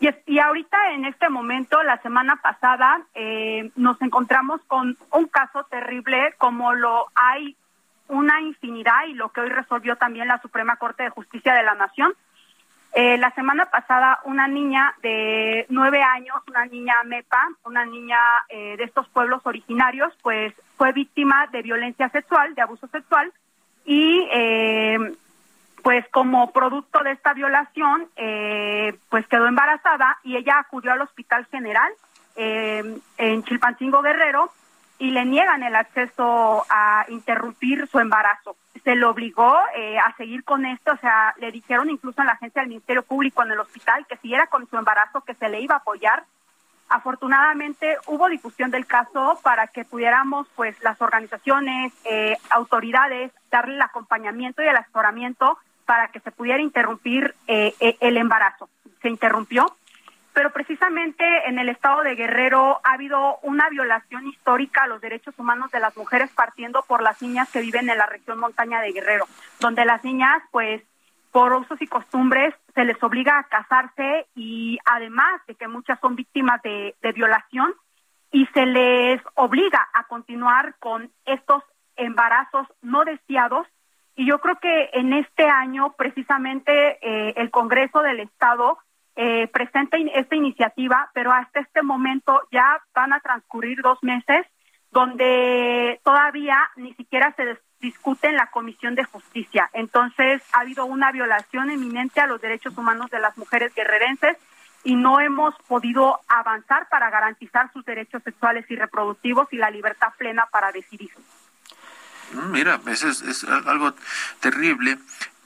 [0.00, 5.64] Y, y ahorita, en este momento, la semana pasada, eh, nos encontramos con un caso
[5.64, 7.56] terrible como lo hay
[8.08, 11.74] una infinidad y lo que hoy resolvió también la Suprema Corte de Justicia de la
[11.74, 12.12] Nación,
[12.94, 18.18] eh, la semana pasada una niña de nueve años, una niña MEPA, una niña
[18.50, 23.32] eh, de estos pueblos originarios, pues fue víctima de violencia sexual, de abuso sexual,
[23.86, 24.98] y eh,
[25.82, 28.08] pues como producto de esta violación,
[29.08, 31.90] pues quedó embarazada y ella acudió al Hospital General
[32.36, 34.52] en Chilpancingo Guerrero
[34.98, 38.56] y le niegan el acceso a interrumpir su embarazo.
[38.84, 42.34] Se le obligó eh, a seguir con esto, o sea, le dijeron incluso en la
[42.34, 45.60] agencia del Ministerio Público en el hospital que siguiera con su embarazo, que se le
[45.60, 46.24] iba a apoyar.
[46.88, 53.82] Afortunadamente hubo difusión del caso para que pudiéramos, pues, las organizaciones, eh, autoridades, darle el
[53.82, 58.68] acompañamiento y el asesoramiento para que se pudiera interrumpir eh, el embarazo.
[59.00, 59.74] Se interrumpió
[60.32, 65.38] pero precisamente en el estado de Guerrero ha habido una violación histórica a los derechos
[65.38, 68.92] humanos de las mujeres partiendo por las niñas que viven en la región montaña de
[68.92, 69.26] Guerrero,
[69.60, 70.82] donde las niñas pues
[71.32, 76.14] por usos y costumbres se les obliga a casarse y además de que muchas son
[76.14, 77.74] víctimas de, violación
[78.30, 81.62] y se les obliga a continuar con estos
[81.96, 83.66] embarazos no deseados.
[84.14, 88.78] Y yo creo que en este año precisamente eh, el Congreso del Estado
[89.16, 94.46] eh, presenta esta iniciativa, pero hasta este momento ya van a transcurrir dos meses
[94.90, 99.68] donde todavía ni siquiera se discute en la Comisión de Justicia.
[99.72, 104.36] Entonces, ha habido una violación eminente a los derechos humanos de las mujeres guerrerenses
[104.84, 110.12] y no hemos podido avanzar para garantizar sus derechos sexuales y reproductivos y la libertad
[110.18, 111.10] plena para decidir.
[112.32, 113.94] Mm, mira, eso es, algo
[114.40, 114.98] terrible.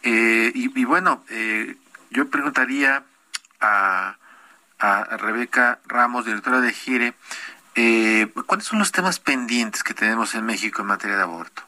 [0.02, 1.76] Eh, y, bueno, eh,
[2.10, 3.04] yo preguntaría
[3.60, 4.16] a,
[5.18, 7.14] Rebeca Ramos, directora de Gire.
[7.74, 11.65] Eh, ¿Cuáles son los temas pendientes que tenemos en México en materia de aborto?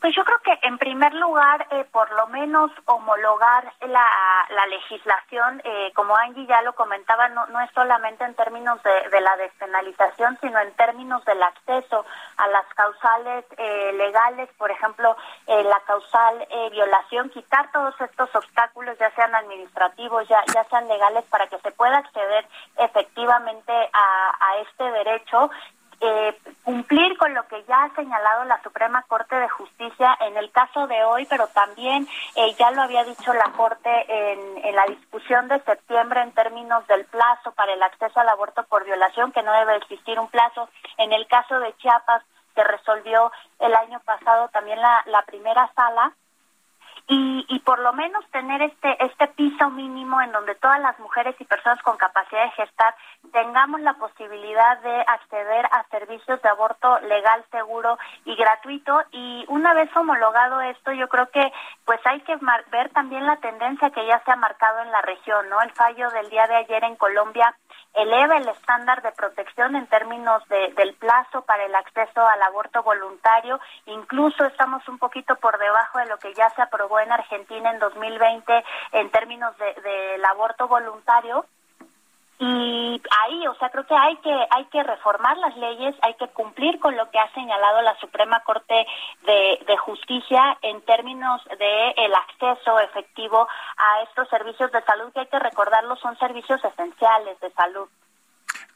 [0.00, 4.06] Pues yo creo que en primer lugar, eh, por lo menos homologar la,
[4.50, 9.08] la legislación, eh, como Angie ya lo comentaba, no, no es solamente en términos de,
[9.10, 12.06] de la despenalización, sino en términos del acceso
[12.36, 15.16] a las causales eh, legales, por ejemplo,
[15.48, 20.86] eh, la causal eh, violación, quitar todos estos obstáculos, ya sean administrativos, ya, ya sean
[20.86, 25.50] legales, para que se pueda acceder efectivamente a, a este derecho
[26.00, 30.50] eh, cumplir con lo que ya ha señalado la Suprema Corte de Justicia en el
[30.50, 32.06] caso de hoy, pero también
[32.36, 36.86] eh, ya lo había dicho la Corte en, en la discusión de septiembre en términos
[36.86, 40.68] del plazo para el acceso al aborto por violación, que no debe existir un plazo.
[40.98, 42.22] En el caso de Chiapas,
[42.54, 46.12] se resolvió el año pasado también la, la primera sala,
[47.08, 51.34] y, y por lo menos tener este este piso mínimo en donde todas las mujeres
[51.38, 52.94] y personas con capacidad de gestar
[53.32, 59.72] tengamos la posibilidad de acceder a servicios de aborto legal, seguro y gratuito y una
[59.74, 61.52] vez homologado esto yo creo que
[61.84, 62.36] pues hay que
[62.70, 65.60] ver también la tendencia que ya se ha marcado en la región, ¿no?
[65.62, 67.54] El fallo del día de ayer en Colombia
[67.94, 72.82] eleva el estándar de protección en términos de, del plazo para el acceso al aborto
[72.82, 73.60] voluntario.
[73.86, 77.78] Incluso estamos un poquito por debajo de lo que ya se aprobó en Argentina en
[77.78, 81.44] 2020 en términos del de, aborto voluntario
[82.40, 86.28] y ahí o sea creo que hay que hay que reformar las leyes hay que
[86.28, 88.86] cumplir con lo que ha señalado la Suprema Corte
[89.24, 95.20] de, de Justicia en términos de el acceso efectivo a estos servicios de salud que
[95.20, 97.88] hay que recordarlo son servicios esenciales de salud.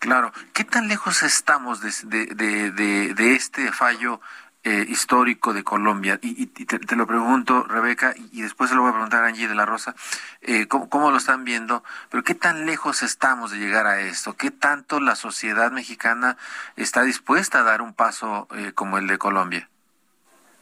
[0.00, 4.20] Claro, ¿qué tan lejos estamos de, de, de, de este fallo
[4.64, 6.18] eh, histórico de Colombia.
[6.22, 9.26] Y, y te, te, lo pregunto, Rebeca, y después se lo voy a preguntar a
[9.26, 9.94] Angie de la Rosa,
[10.40, 11.82] eh, ¿cómo, ¿cómo, lo están viendo?
[12.10, 14.34] Pero ¿qué tan lejos estamos de llegar a esto?
[14.36, 16.36] ¿Qué tanto la sociedad mexicana
[16.76, 19.68] está dispuesta a dar un paso eh, como el de Colombia?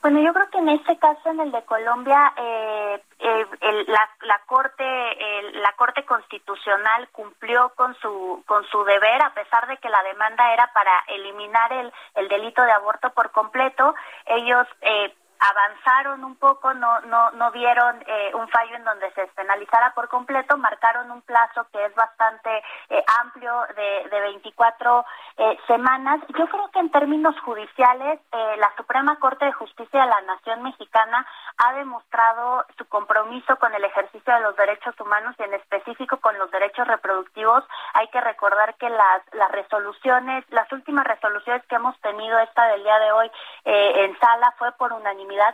[0.03, 4.09] Bueno, yo creo que en este caso, en el de Colombia, eh, eh, el, la,
[4.23, 9.77] la corte, el, la corte constitucional cumplió con su con su deber, a pesar de
[9.77, 13.95] que la demanda era para eliminar el, el delito de aborto por completo.
[14.25, 19.27] Ellos eh, avanzaron un poco, no, no, no vieron eh, un fallo en donde se
[19.29, 25.05] penalizara por completo, marcaron un plazo que es bastante eh, amplio de, de 24
[25.39, 26.21] eh, semanas.
[26.39, 30.63] Yo creo que en términos judiciales, eh, la Suprema Corte de Justicia de la Nación
[30.63, 31.27] Mexicana
[31.57, 36.39] ha demostrado su compromiso con el ejercicio de los derechos humanos y en específico con
[36.39, 37.65] los derechos reproductivos.
[37.95, 42.83] Hay que recordar que las, las resoluciones, las últimas resoluciones que hemos tenido, esta del
[42.83, 43.31] día de hoy
[43.65, 44.93] en sala, fue por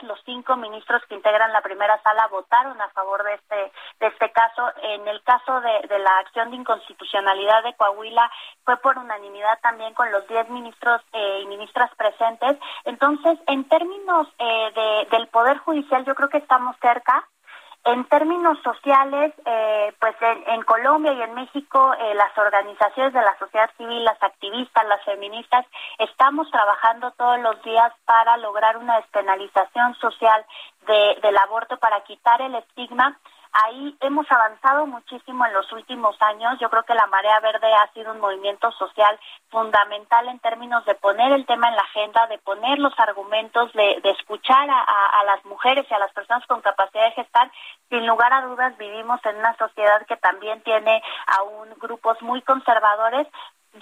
[0.03, 4.31] los cinco ministros que integran la primera sala votaron a favor de este de este
[4.33, 4.71] caso.
[4.83, 8.31] En el caso de, de la acción de inconstitucionalidad de Coahuila
[8.65, 12.57] fue por unanimidad también con los diez ministros eh, y ministras presentes.
[12.85, 17.29] Entonces, en términos eh, de, del poder judicial, yo creo que estamos cerca
[17.87, 23.21] en términos sociales, eh, pues en, en, Colombia y en México, eh, las organizaciones de
[23.21, 25.65] la sociedad civil, las activistas, las feministas,
[25.99, 30.45] estamos trabajando todos los días para lograr una despenalización social
[30.89, 33.17] de, del aborto, para quitar el estigma
[33.65, 36.59] ahí hemos avanzado muchísimo en los últimos años.
[36.61, 39.19] Yo creo que la Marea Verde ha sido un movimiento social
[39.51, 44.01] fundamental en términos de poner el tema en la agenda, de poner los argumentos, de,
[44.03, 47.51] de escuchar a, las mujeres y a las personas con capacidad de gestar.
[47.89, 53.27] Sin lugar a dudas, vivimos en una sociedad que también tiene aún grupos muy conservadores,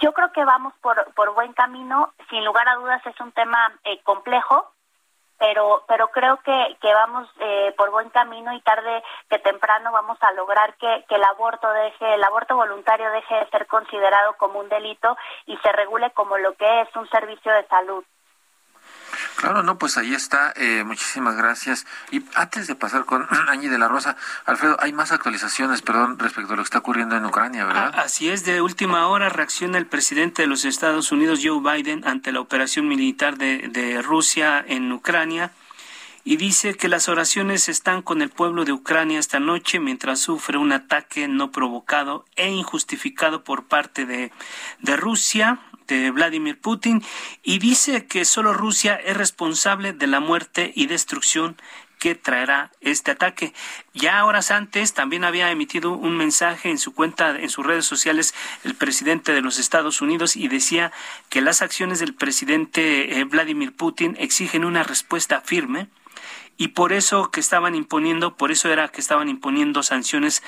[0.01, 2.13] yo creo que vamos por, por buen camino.
[2.29, 4.71] Sin lugar a dudas es un tema eh, complejo,
[5.37, 10.17] pero pero creo que, que vamos eh, por buen camino y tarde que temprano vamos
[10.21, 14.59] a lograr que, que el aborto deje el aborto voluntario deje de ser considerado como
[14.59, 18.03] un delito y se regule como lo que es un servicio de salud
[19.35, 20.53] Claro, no, pues ahí está.
[20.55, 21.85] Eh, muchísimas gracias.
[22.11, 24.15] Y antes de pasar con Añi de la Rosa,
[24.45, 27.93] Alfredo, hay más actualizaciones, perdón, respecto a lo que está ocurriendo en Ucrania, ¿verdad?
[27.97, 32.31] Así es, de última hora reacciona el presidente de los Estados Unidos, Joe Biden, ante
[32.31, 35.51] la operación militar de, de Rusia en Ucrania
[36.27, 40.57] y dice que las oraciones están con el pueblo de Ucrania esta noche mientras sufre
[40.57, 44.31] un ataque no provocado e injustificado por parte de,
[44.79, 47.03] de Rusia de Vladimir Putin
[47.43, 51.57] y dice que solo Rusia es responsable de la muerte y destrucción
[51.99, 53.53] que traerá este ataque.
[53.93, 58.33] Ya horas antes también había emitido un mensaje en su cuenta, en sus redes sociales,
[58.63, 60.91] el presidente de los Estados Unidos y decía
[61.29, 65.87] que las acciones del presidente eh, Vladimir Putin exigen una respuesta firme
[66.57, 70.41] y por eso que estaban imponiendo, por eso era que estaban imponiendo sanciones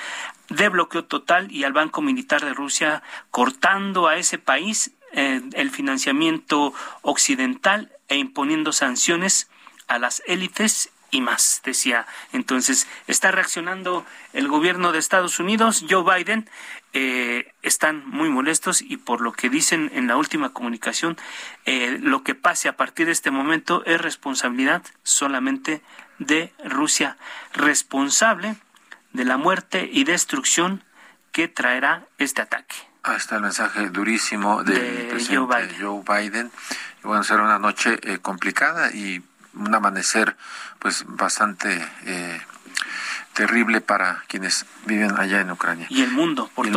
[0.48, 5.70] de bloqueo total y al Banco Militar de Rusia cortando a ese país eh, el
[5.70, 9.48] financiamiento occidental e imponiendo sanciones
[9.86, 12.06] a las élites y más, decía.
[12.32, 16.48] Entonces, está reaccionando el gobierno de Estados Unidos, Joe Biden,
[16.92, 21.16] eh, están muy molestos y por lo que dicen en la última comunicación,
[21.64, 25.82] eh, lo que pase a partir de este momento es responsabilidad solamente
[26.18, 27.16] de Rusia,
[27.52, 28.56] responsable
[29.12, 30.84] de la muerte y destrucción
[31.32, 32.87] que traerá este ataque.
[33.16, 36.50] Está el mensaje durísimo del presidente Joe Biden.
[37.02, 39.22] bueno, será una noche eh, complicada y
[39.54, 40.36] un amanecer
[40.78, 42.40] pues bastante eh,
[43.38, 45.86] terrible para quienes viven allá en Ucrania.
[45.90, 46.68] Y el mundo, por,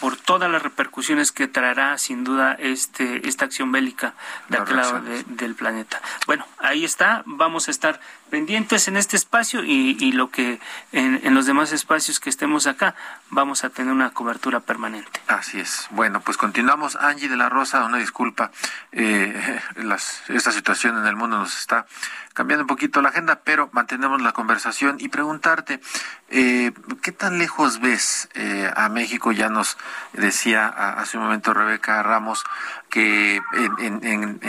[0.00, 4.14] por todas las repercusiones que traerá sin duda este esta acción bélica
[4.48, 6.02] de aquel lado del planeta.
[6.26, 8.00] Bueno, ahí está, vamos a estar
[8.30, 10.60] pendientes en este espacio y, lo que
[10.92, 12.94] en, los demás espacios que estemos acá
[13.28, 15.20] vamos a tener una cobertura permanente.
[15.26, 15.86] Así es.
[15.90, 16.96] Bueno, pues continuamos.
[16.96, 18.50] Angie de la Rosa, una disculpa.
[18.92, 19.60] Eh,
[20.28, 21.86] esta situación en el mundo nos está
[22.32, 25.80] cambiando un poquito la agenda, pero mantenemos la conversación y preguntarte,
[26.28, 26.72] eh,
[27.02, 29.32] ¿qué tan lejos ves eh, a México?
[29.32, 29.76] Ya nos
[30.12, 32.44] decía hace un momento Rebeca Ramos
[32.90, 33.40] que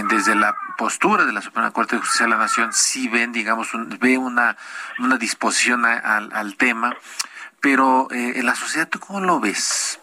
[0.09, 3.69] desde la postura de la Suprema Corte de Justicia de la Nación sí ven, digamos,
[3.99, 4.57] ve una,
[4.99, 6.95] una disposición al tema,
[7.61, 10.01] pero eh, en la sociedad, ¿tú cómo lo ves?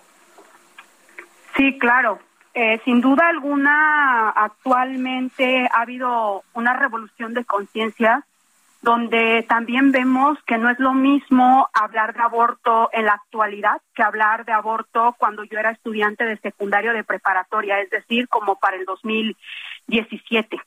[1.57, 2.20] Sí, claro.
[2.55, 8.24] Eh, sin duda alguna, actualmente ha habido una revolución de conciencia
[8.89, 14.03] donde también vemos que no es lo mismo hablar de aborto en la actualidad que
[14.03, 18.78] hablar de aborto cuando yo era estudiante de secundario de preparatoria, es decir, como para
[18.78, 20.59] el 2017.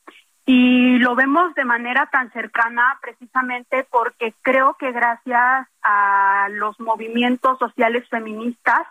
[0.46, 7.58] Y lo vemos de manera tan cercana precisamente porque creo que gracias a los movimientos
[7.58, 8.86] sociales feministas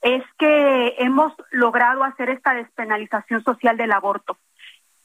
[0.00, 4.38] es que hemos logrado hacer esta despenalización social del aborto.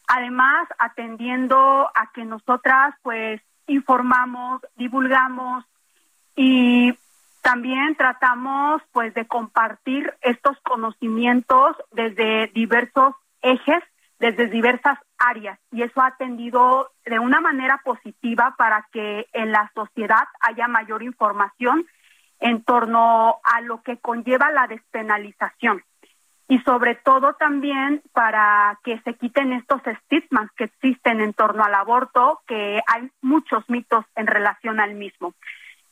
[0.07, 5.65] Además, atendiendo a que nosotras pues informamos, divulgamos
[6.35, 6.93] y
[7.41, 13.83] también tratamos pues de compartir estos conocimientos desde diversos ejes
[14.19, 15.59] desde diversas áreas.
[15.71, 21.03] Y eso ha atendido de una manera positiva para que en la sociedad haya mayor
[21.03, 21.85] información
[22.39, 25.83] en torno a lo que conlleva la despenalización
[26.47, 31.73] y sobre todo también para que se quiten estos estigmas que existen en torno al
[31.73, 35.33] aborto, que hay muchos mitos en relación al mismo.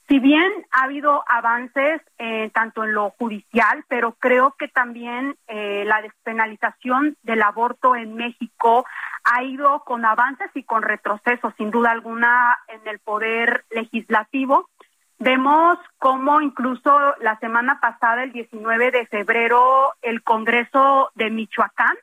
[0.08, 5.84] Si bien ha habido avances eh, tanto en lo judicial, pero creo que también eh,
[5.86, 8.86] la despenalización del aborto en México
[9.24, 14.70] ha ido con avances y con retrocesos, sin duda alguna, en el poder legislativo.
[15.18, 21.96] Vemos cómo incluso la semana pasada, el 19 de febrero, el Congreso de Michoacán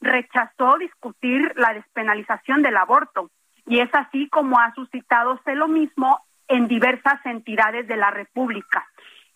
[0.00, 3.30] rechazó discutir la despenalización del aborto.
[3.66, 8.86] Y es así como ha suscitado lo mismo en diversas entidades de la República.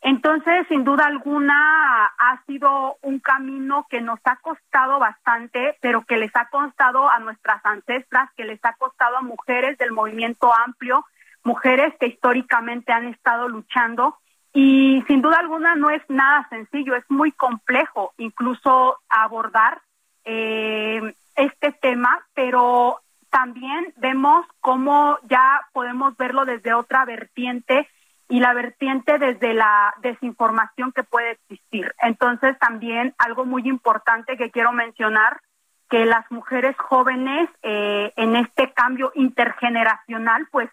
[0.00, 6.16] Entonces, sin duda alguna, ha sido un camino que nos ha costado bastante, pero que
[6.16, 11.04] les ha costado a nuestras ancestras, que les ha costado a mujeres del movimiento amplio,
[11.44, 14.16] mujeres que históricamente han estado luchando.
[14.52, 19.80] Y sin duda alguna no es nada sencillo, es muy complejo incluso abordar
[20.24, 27.88] eh, este tema, pero también vemos cómo ya podemos verlo desde otra vertiente
[28.28, 31.94] y la vertiente desde la desinformación que puede existir.
[32.00, 35.40] Entonces también algo muy importante que quiero mencionar,
[35.88, 40.70] que las mujeres jóvenes eh, en este cambio intergeneracional pues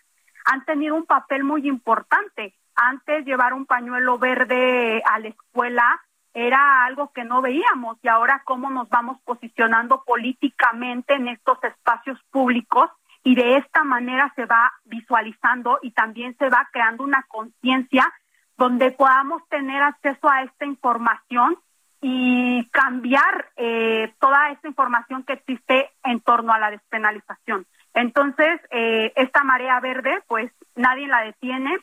[0.49, 2.55] han tenido un papel muy importante.
[2.75, 6.01] Antes llevar un pañuelo verde a la escuela
[6.33, 12.19] era algo que no veíamos y ahora cómo nos vamos posicionando políticamente en estos espacios
[12.31, 12.89] públicos
[13.23, 18.11] y de esta manera se va visualizando y también se va creando una conciencia
[18.57, 21.57] donde podamos tener acceso a esta información
[22.01, 27.65] y cambiar eh, toda esta información que existe en torno a la despenalización.
[27.93, 31.77] Entonces, eh, esta marea verde, pues nadie la detiene,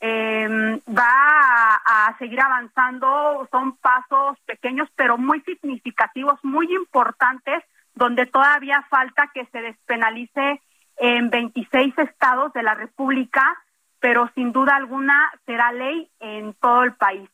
[0.00, 3.48] eh, va a, seguir avanzando.
[3.50, 7.62] Son pasos pequeños, pero muy significativos, muy importantes,
[7.94, 10.60] donde todavía falta que se despenalice
[10.96, 13.42] en 26 estados de la República,
[14.00, 17.28] pero sin duda alguna será ley en todo el país.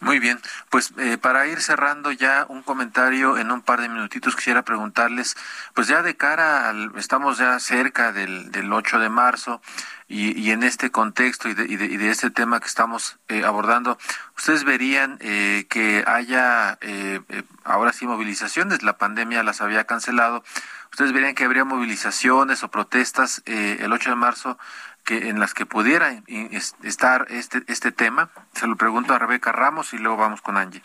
[0.00, 0.38] Muy bien,
[0.68, 5.36] pues eh, para ir cerrando ya un comentario en un par de minutitos quisiera preguntarles,
[5.72, 9.62] pues ya de cara al, estamos ya cerca del, del 8 de marzo
[10.06, 13.96] y, y en este contexto y de, y de, este tema que estamos eh, abordando,
[14.36, 16.78] ¿ustedes verían eh, que haya
[17.64, 18.82] ahora sí movilizaciones?
[18.82, 20.44] La pandemia las había cancelado.
[20.92, 24.58] ¿Ustedes verían que habría movilizaciones o protestas el 8 de marzo
[25.06, 26.12] que en las que pudiera
[26.82, 28.28] estar este este tema?
[28.52, 30.82] Se lo pregunto a Rebeca Ramos y luego vamos con Angie.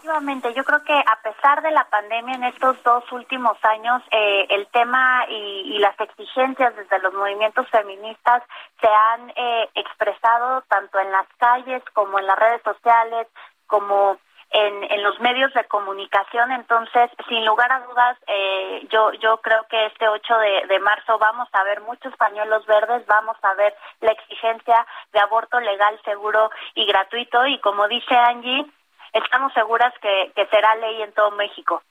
[0.00, 4.46] Efectivamente, yo creo que a pesar de la pandemia en estos dos últimos años, eh,
[4.48, 8.42] el tema y, las exigencias desde los movimientos feministas
[8.80, 13.26] se han eh, expresado tanto en las calles como en las redes sociales,
[13.66, 14.18] como
[14.50, 16.50] en, en los medios de comunicación.
[16.52, 20.34] Entonces, sin lugar a dudas, eh, yo, yo creo que este 8
[20.68, 25.60] de, marzo vamos a ver muchos pañuelos verdes, vamos a ver la exigencia de aborto
[25.60, 27.46] legal, seguro y gratuito.
[27.46, 28.66] Y como dice Angie,
[29.12, 31.82] estamos seguras que, que será ley en todo México.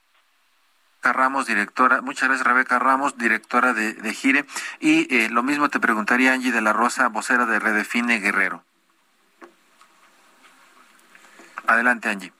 [1.02, 4.44] Ramos, directora, muchas gracias Rebeca Ramos, directora de, de Gire.
[4.80, 8.62] Y eh, lo mismo te preguntaría Angie de la Rosa, vocera de Redefine Guerrero.
[11.66, 12.32] Adelante Angie.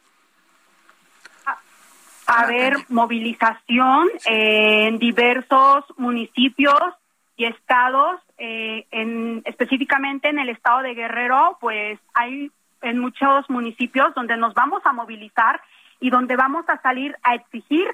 [2.33, 6.81] A haber movilización en diversos municipios
[7.37, 12.53] y estados, eh, en, específicamente en el estado de Guerrero, pues hay
[12.83, 15.61] en muchos municipios donde nos vamos a movilizar
[15.99, 17.89] y donde vamos a salir a exigir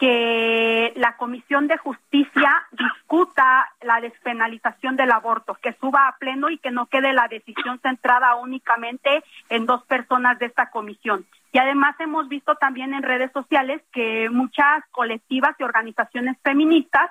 [0.00, 6.56] que la Comisión de Justicia discuta la despenalización del aborto, que suba a pleno y
[6.56, 11.26] que no quede la decisión centrada únicamente en dos personas de esta comisión.
[11.52, 17.10] Y además hemos visto también en redes sociales que muchas colectivas y organizaciones feministas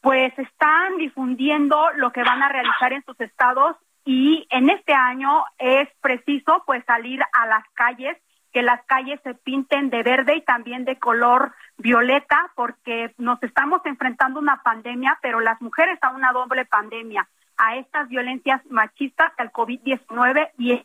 [0.00, 3.74] pues están difundiendo lo que van a realizar en sus estados
[4.04, 8.16] y en este año es preciso pues salir a las calles
[8.58, 13.80] que las calles se pinten de verde y también de color violeta, porque nos estamos
[13.86, 19.32] enfrentando a una pandemia, pero las mujeres a una doble pandemia, a estas violencias machistas,
[19.38, 20.84] al COVID-19 y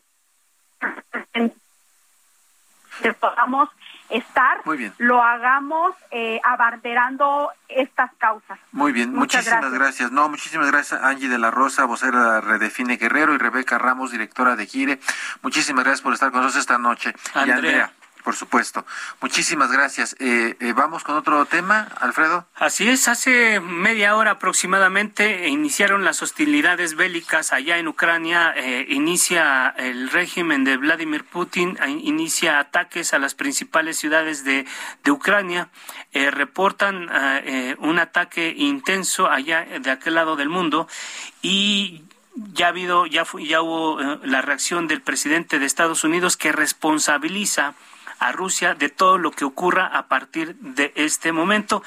[3.02, 3.68] que podamos
[4.10, 4.60] estar,
[4.98, 8.58] lo hagamos eh, abanderando estas causas.
[8.72, 10.12] Muy bien, muchísimas gracias.
[10.12, 14.56] No, muchísimas gracias Angie de la Rosa, vocera de Redefine Guerrero y Rebeca Ramos, directora
[14.56, 15.00] de Gire.
[15.42, 17.14] Muchísimas gracias por estar con nosotros esta noche.
[17.34, 17.92] Andrea.
[18.24, 18.86] Por supuesto.
[19.20, 20.16] Muchísimas gracias.
[20.18, 22.46] Eh, eh, Vamos con otro tema, Alfredo.
[22.54, 28.54] Así es, hace media hora aproximadamente iniciaron las hostilidades bélicas allá en Ucrania.
[28.56, 34.64] Eh, inicia el régimen de Vladimir Putin, inicia ataques a las principales ciudades de,
[35.04, 35.68] de Ucrania.
[36.14, 37.10] reportan
[37.78, 40.88] un ataque intenso allá de aquel lado del mundo
[41.42, 42.04] y
[42.34, 47.74] ya ha habido, ya, ya hubo la reacción del presidente de Estados Unidos que responsabiliza
[48.18, 51.82] a Rusia de todo lo que ocurra a partir de este momento.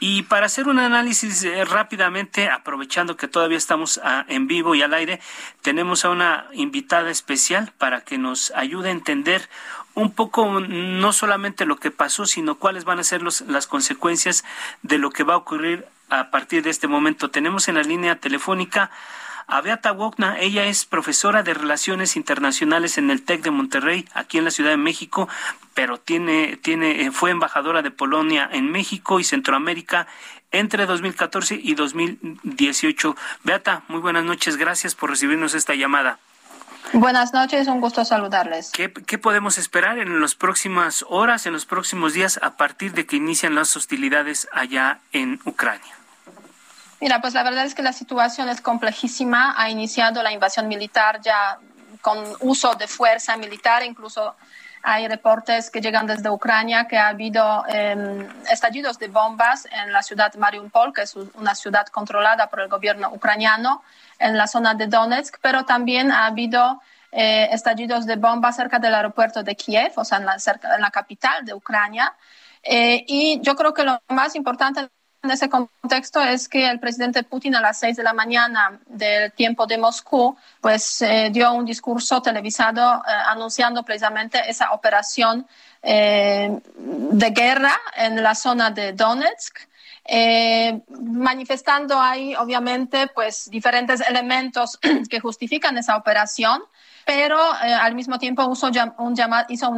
[0.00, 4.82] Y para hacer un análisis eh, rápidamente, aprovechando que todavía estamos ah, en vivo y
[4.82, 5.20] al aire,
[5.62, 9.48] tenemos a una invitada especial para que nos ayude a entender
[9.94, 14.44] un poco no solamente lo que pasó, sino cuáles van a ser los, las consecuencias
[14.82, 17.30] de lo que va a ocurrir a partir de este momento.
[17.30, 18.90] Tenemos en la línea telefónica
[19.48, 20.38] a Beata Wokna.
[20.38, 24.70] Ella es profesora de Relaciones Internacionales en el TEC de Monterrey, aquí en la Ciudad
[24.70, 25.28] de México,
[25.74, 30.06] pero tiene, tiene, eh, fue embajadora de Polonia en México y Centroamérica
[30.52, 33.16] entre 2014 y 2018.
[33.42, 34.56] Beata, muy buenas noches.
[34.56, 36.18] Gracias por recibirnos esta llamada.
[36.92, 38.70] Buenas noches, un gusto saludarles.
[38.70, 43.04] ¿Qué, ¿Qué, podemos esperar en las próximas horas, en los próximos días, a partir de
[43.04, 45.97] que inician las hostilidades allá en Ucrania?
[47.00, 49.54] Mira, pues la verdad es que la situación es complejísima.
[49.56, 51.58] Ha iniciado la invasión militar ya
[52.00, 54.34] con uso de fuerza militar, incluso
[54.82, 60.02] hay reportes que llegan desde Ucrania que ha habido eh, estallidos de bombas en la
[60.02, 63.82] ciudad Mariupol, que es una ciudad controlada por el gobierno ucraniano,
[64.18, 66.80] en la zona de Donetsk, pero también ha habido
[67.12, 70.80] eh, estallidos de bombas cerca del aeropuerto de Kiev, o sea, en la, cerca, en
[70.80, 72.14] la capital de Ucrania.
[72.62, 74.88] Eh, y yo creo que lo más importante
[75.22, 79.32] en ese contexto es que el presidente Putin a las seis de la mañana del
[79.32, 85.46] tiempo de Moscú, pues eh, dio un discurso televisado eh, anunciando precisamente esa operación
[85.82, 89.58] eh, de guerra en la zona de Donetsk.
[91.00, 94.78] manifestando ahí obviamente pues diferentes elementos
[95.10, 96.62] que justifican esa operación
[97.04, 98.66] pero al mismo tiempo hizo
[98.98, 99.14] un,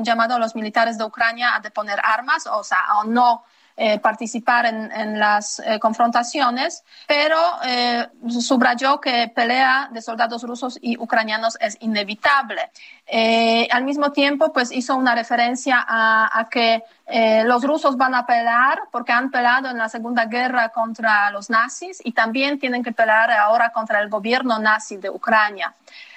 [0.04, 3.44] llamado, a los militares de Ucrania a deponer armas, o sea, a no
[3.76, 10.98] eh, participar en, las eh, confrontaciones, pero eh, subrayó que pelea de soldados rusos y
[10.98, 12.70] ucranianos es inevitable.
[13.70, 16.82] al mismo tiempo, pues hizo una referencia a, que
[17.44, 22.00] los rusos van a pelear porque han peleado en la Segunda Guerra contra los nazis
[22.04, 25.74] y también tienen que pelear ahora contra el gobierno nazi de Ucrania.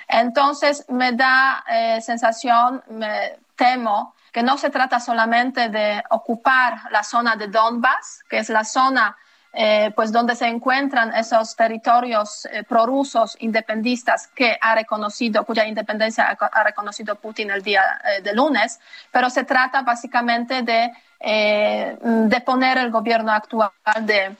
[0.08, 1.64] Entonces me da
[2.01, 8.40] sensación, me temo que no se trata solamente de ocupar la zona de Donbass, que
[8.40, 9.16] es la zona
[9.56, 16.36] eh, pues donde se encuentran esos territorios eh, prorrusos independistas que ha reconocido, cuya independencia
[16.40, 18.80] ha, reconocido Putin el día eh, de lunes,
[19.12, 20.92] pero se trata básicamente de
[22.04, 23.72] deponer el gobierno actual
[24.02, 24.36] de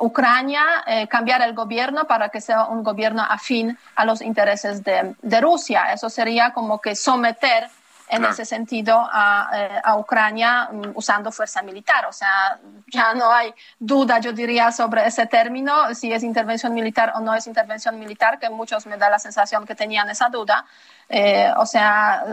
[0.00, 0.62] Ucrania,
[1.08, 5.94] cambiar el gobierno para que sea un gobierno afín a los intereses de, de Rusia.
[5.94, 7.70] Eso sería como que someter
[8.10, 12.06] en ese sentido a, eh, a Ucrania mm, usando fuerza militar.
[12.06, 12.58] O sea,
[12.88, 17.34] ya no hay duda, yo diría, sobre ese término, si es intervención militar o no
[17.34, 20.64] es intervención militar, que muchos me da la sensación que tenían esa duda.
[21.08, 22.24] Eh, o sea,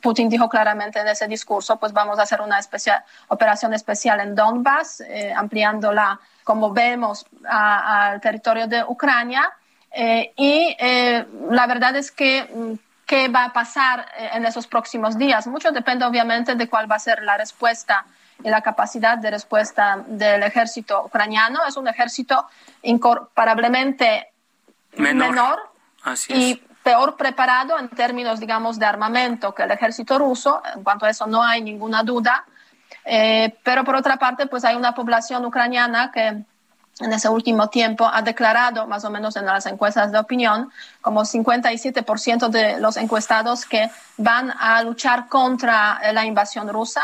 [0.00, 4.34] Putin dijo claramente en ese discurso, pues vamos a hacer una especial, operación especial en
[4.34, 9.52] Donbass, eh, ampliándola, como vemos, al territorio de Ucrania.
[10.36, 10.76] y
[11.50, 15.46] la verdad es que mm, qué va a pasar eh, en esos próximos días.
[15.46, 18.06] Mucho depende obviamente de cuál va a ser la respuesta
[18.42, 21.60] y la capacidad de respuesta del ejército ucraniano.
[21.66, 22.48] Es un ejército
[22.82, 24.28] incomparablemente
[24.96, 25.70] menor,
[26.28, 30.62] y peor preparado en términos, digamos, de armamento que el ejército ruso.
[30.74, 32.44] En cuanto a eso no hay ninguna duda.
[33.04, 36.44] Eh, pero por otra parte, pues hay una población ucraniana que
[37.00, 40.70] en ese último tiempo ha declarado, más o menos en las encuestas de opinión,
[41.00, 47.02] como 57% de los encuestados que van a luchar contra la invasión rusa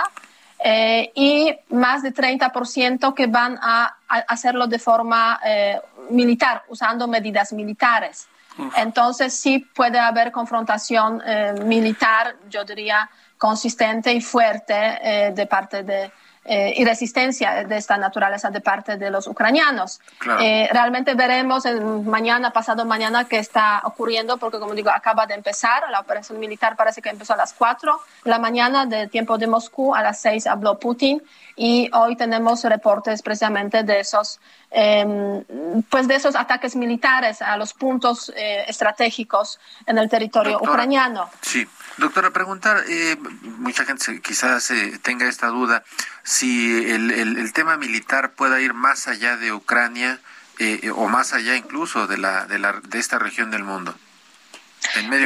[0.63, 5.81] eh, y más de 30% que van a, hacerlo de forma eh,
[6.11, 8.29] militar, usando medidas militares.
[8.77, 16.13] Entonces sí puede haber confrontación eh, militar, yo diría, consistente y fuerte de parte de,
[16.45, 20.01] eh, y resistencia de esta naturaleza de parte de los ucranianos.
[20.41, 21.65] Eh, realmente veremos
[22.05, 26.77] mañana, pasado mañana, qué está ocurriendo, porque como digo, acaba de empezar, la operación militar
[26.77, 30.21] parece que empezó a las 4 de la mañana del tiempo de Moscú, a las
[30.23, 31.23] 6 habló Putin
[31.57, 34.41] y hoy tenemos reportes precisamente de esos,
[34.71, 35.45] em,
[35.89, 41.31] pues de esos ataques militares a los puntos eh, estratégicos en el territorio ucraniano.
[41.43, 41.67] Sí.
[41.97, 43.17] Doctora, preguntar, eh,
[43.59, 45.85] mucha gente quizás eh, tenga esta duda,
[46.23, 50.19] si el, el, tema militar pueda ir más allá de Ucrania
[50.59, 53.95] eh, o más allá incluso de, la, de, la, de esta región del mundo.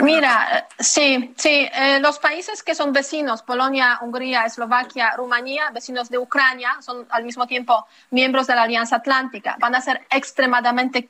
[0.03, 1.69] Mira, sí, sí,
[2.01, 7.47] los países que son vecinos, Polonia, Hungría, Eslovaquia, Rumanía, vecinos de Ucrania, son al mismo
[7.47, 11.09] tiempo miembros de la Alianza Atlántica, van a ser extremadamente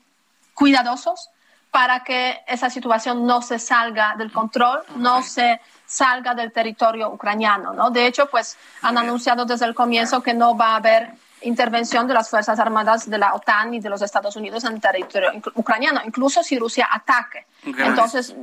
[0.54, 1.30] cuidadosos
[1.70, 7.72] para que esa situación no se salga del control, no se salga del territorio ucraniano.
[7.72, 7.90] ¿no?
[7.90, 11.14] De hecho, pues han anunciado desde el comienzo que no va a haber
[11.44, 15.30] intervención de las Fuerzas Armadas de la OTAN y de los Estados Unidos en territorio
[15.54, 17.46] ucraniano, incluso si Rusia ataque.
[17.64, 18.34] Entonces,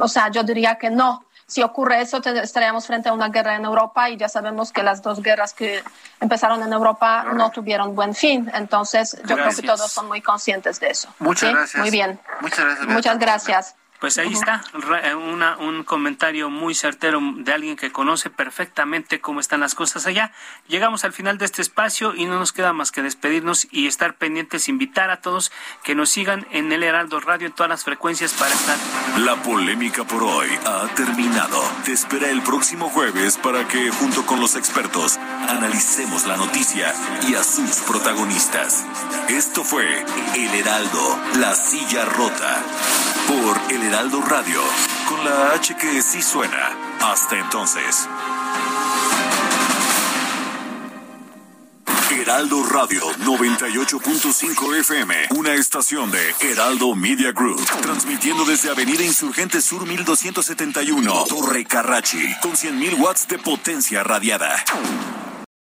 [0.00, 3.64] o sea, yo diría que no si ocurre eso, estaríamos frente a una guerra en
[3.66, 5.82] Europa y ya sabemos que las dos guerras que
[6.18, 8.50] empezaron en Europa no tuvieron buen fin.
[8.54, 11.10] Entonces, yo creo que todos son muy conscientes de eso.
[11.18, 11.78] Muchas gracias.
[11.78, 12.18] Muy bien.
[12.40, 12.88] Muchas gracias.
[12.88, 13.76] Muchas gracias.
[14.02, 14.64] Pues ahí está,
[15.04, 20.06] eh, una, un comentario muy certero de alguien que conoce perfectamente cómo están las cosas
[20.06, 20.32] allá.
[20.66, 24.16] Llegamos al final de este espacio y no nos queda más que despedirnos y estar
[24.16, 25.52] pendientes, invitar a todos
[25.84, 28.76] que nos sigan en el Heraldo Radio en todas las frecuencias para estar.
[29.18, 31.62] La polémica por hoy ha terminado.
[31.84, 36.92] Te espera el próximo jueves para que, junto con los expertos, analicemos la noticia
[37.28, 38.84] y a sus protagonistas.
[39.28, 42.64] Esto fue El Heraldo, la silla rota,
[43.32, 44.60] por El Heraldo Radio,
[45.08, 46.76] con la H que sí suena.
[47.00, 48.08] Hasta entonces.
[52.10, 59.86] Heraldo Radio 98.5 FM, una estación de Heraldo Media Group, transmitiendo desde Avenida Insurgente Sur
[59.86, 64.62] 1271, Torre Carrachi, con 100.000 watts de potencia radiada.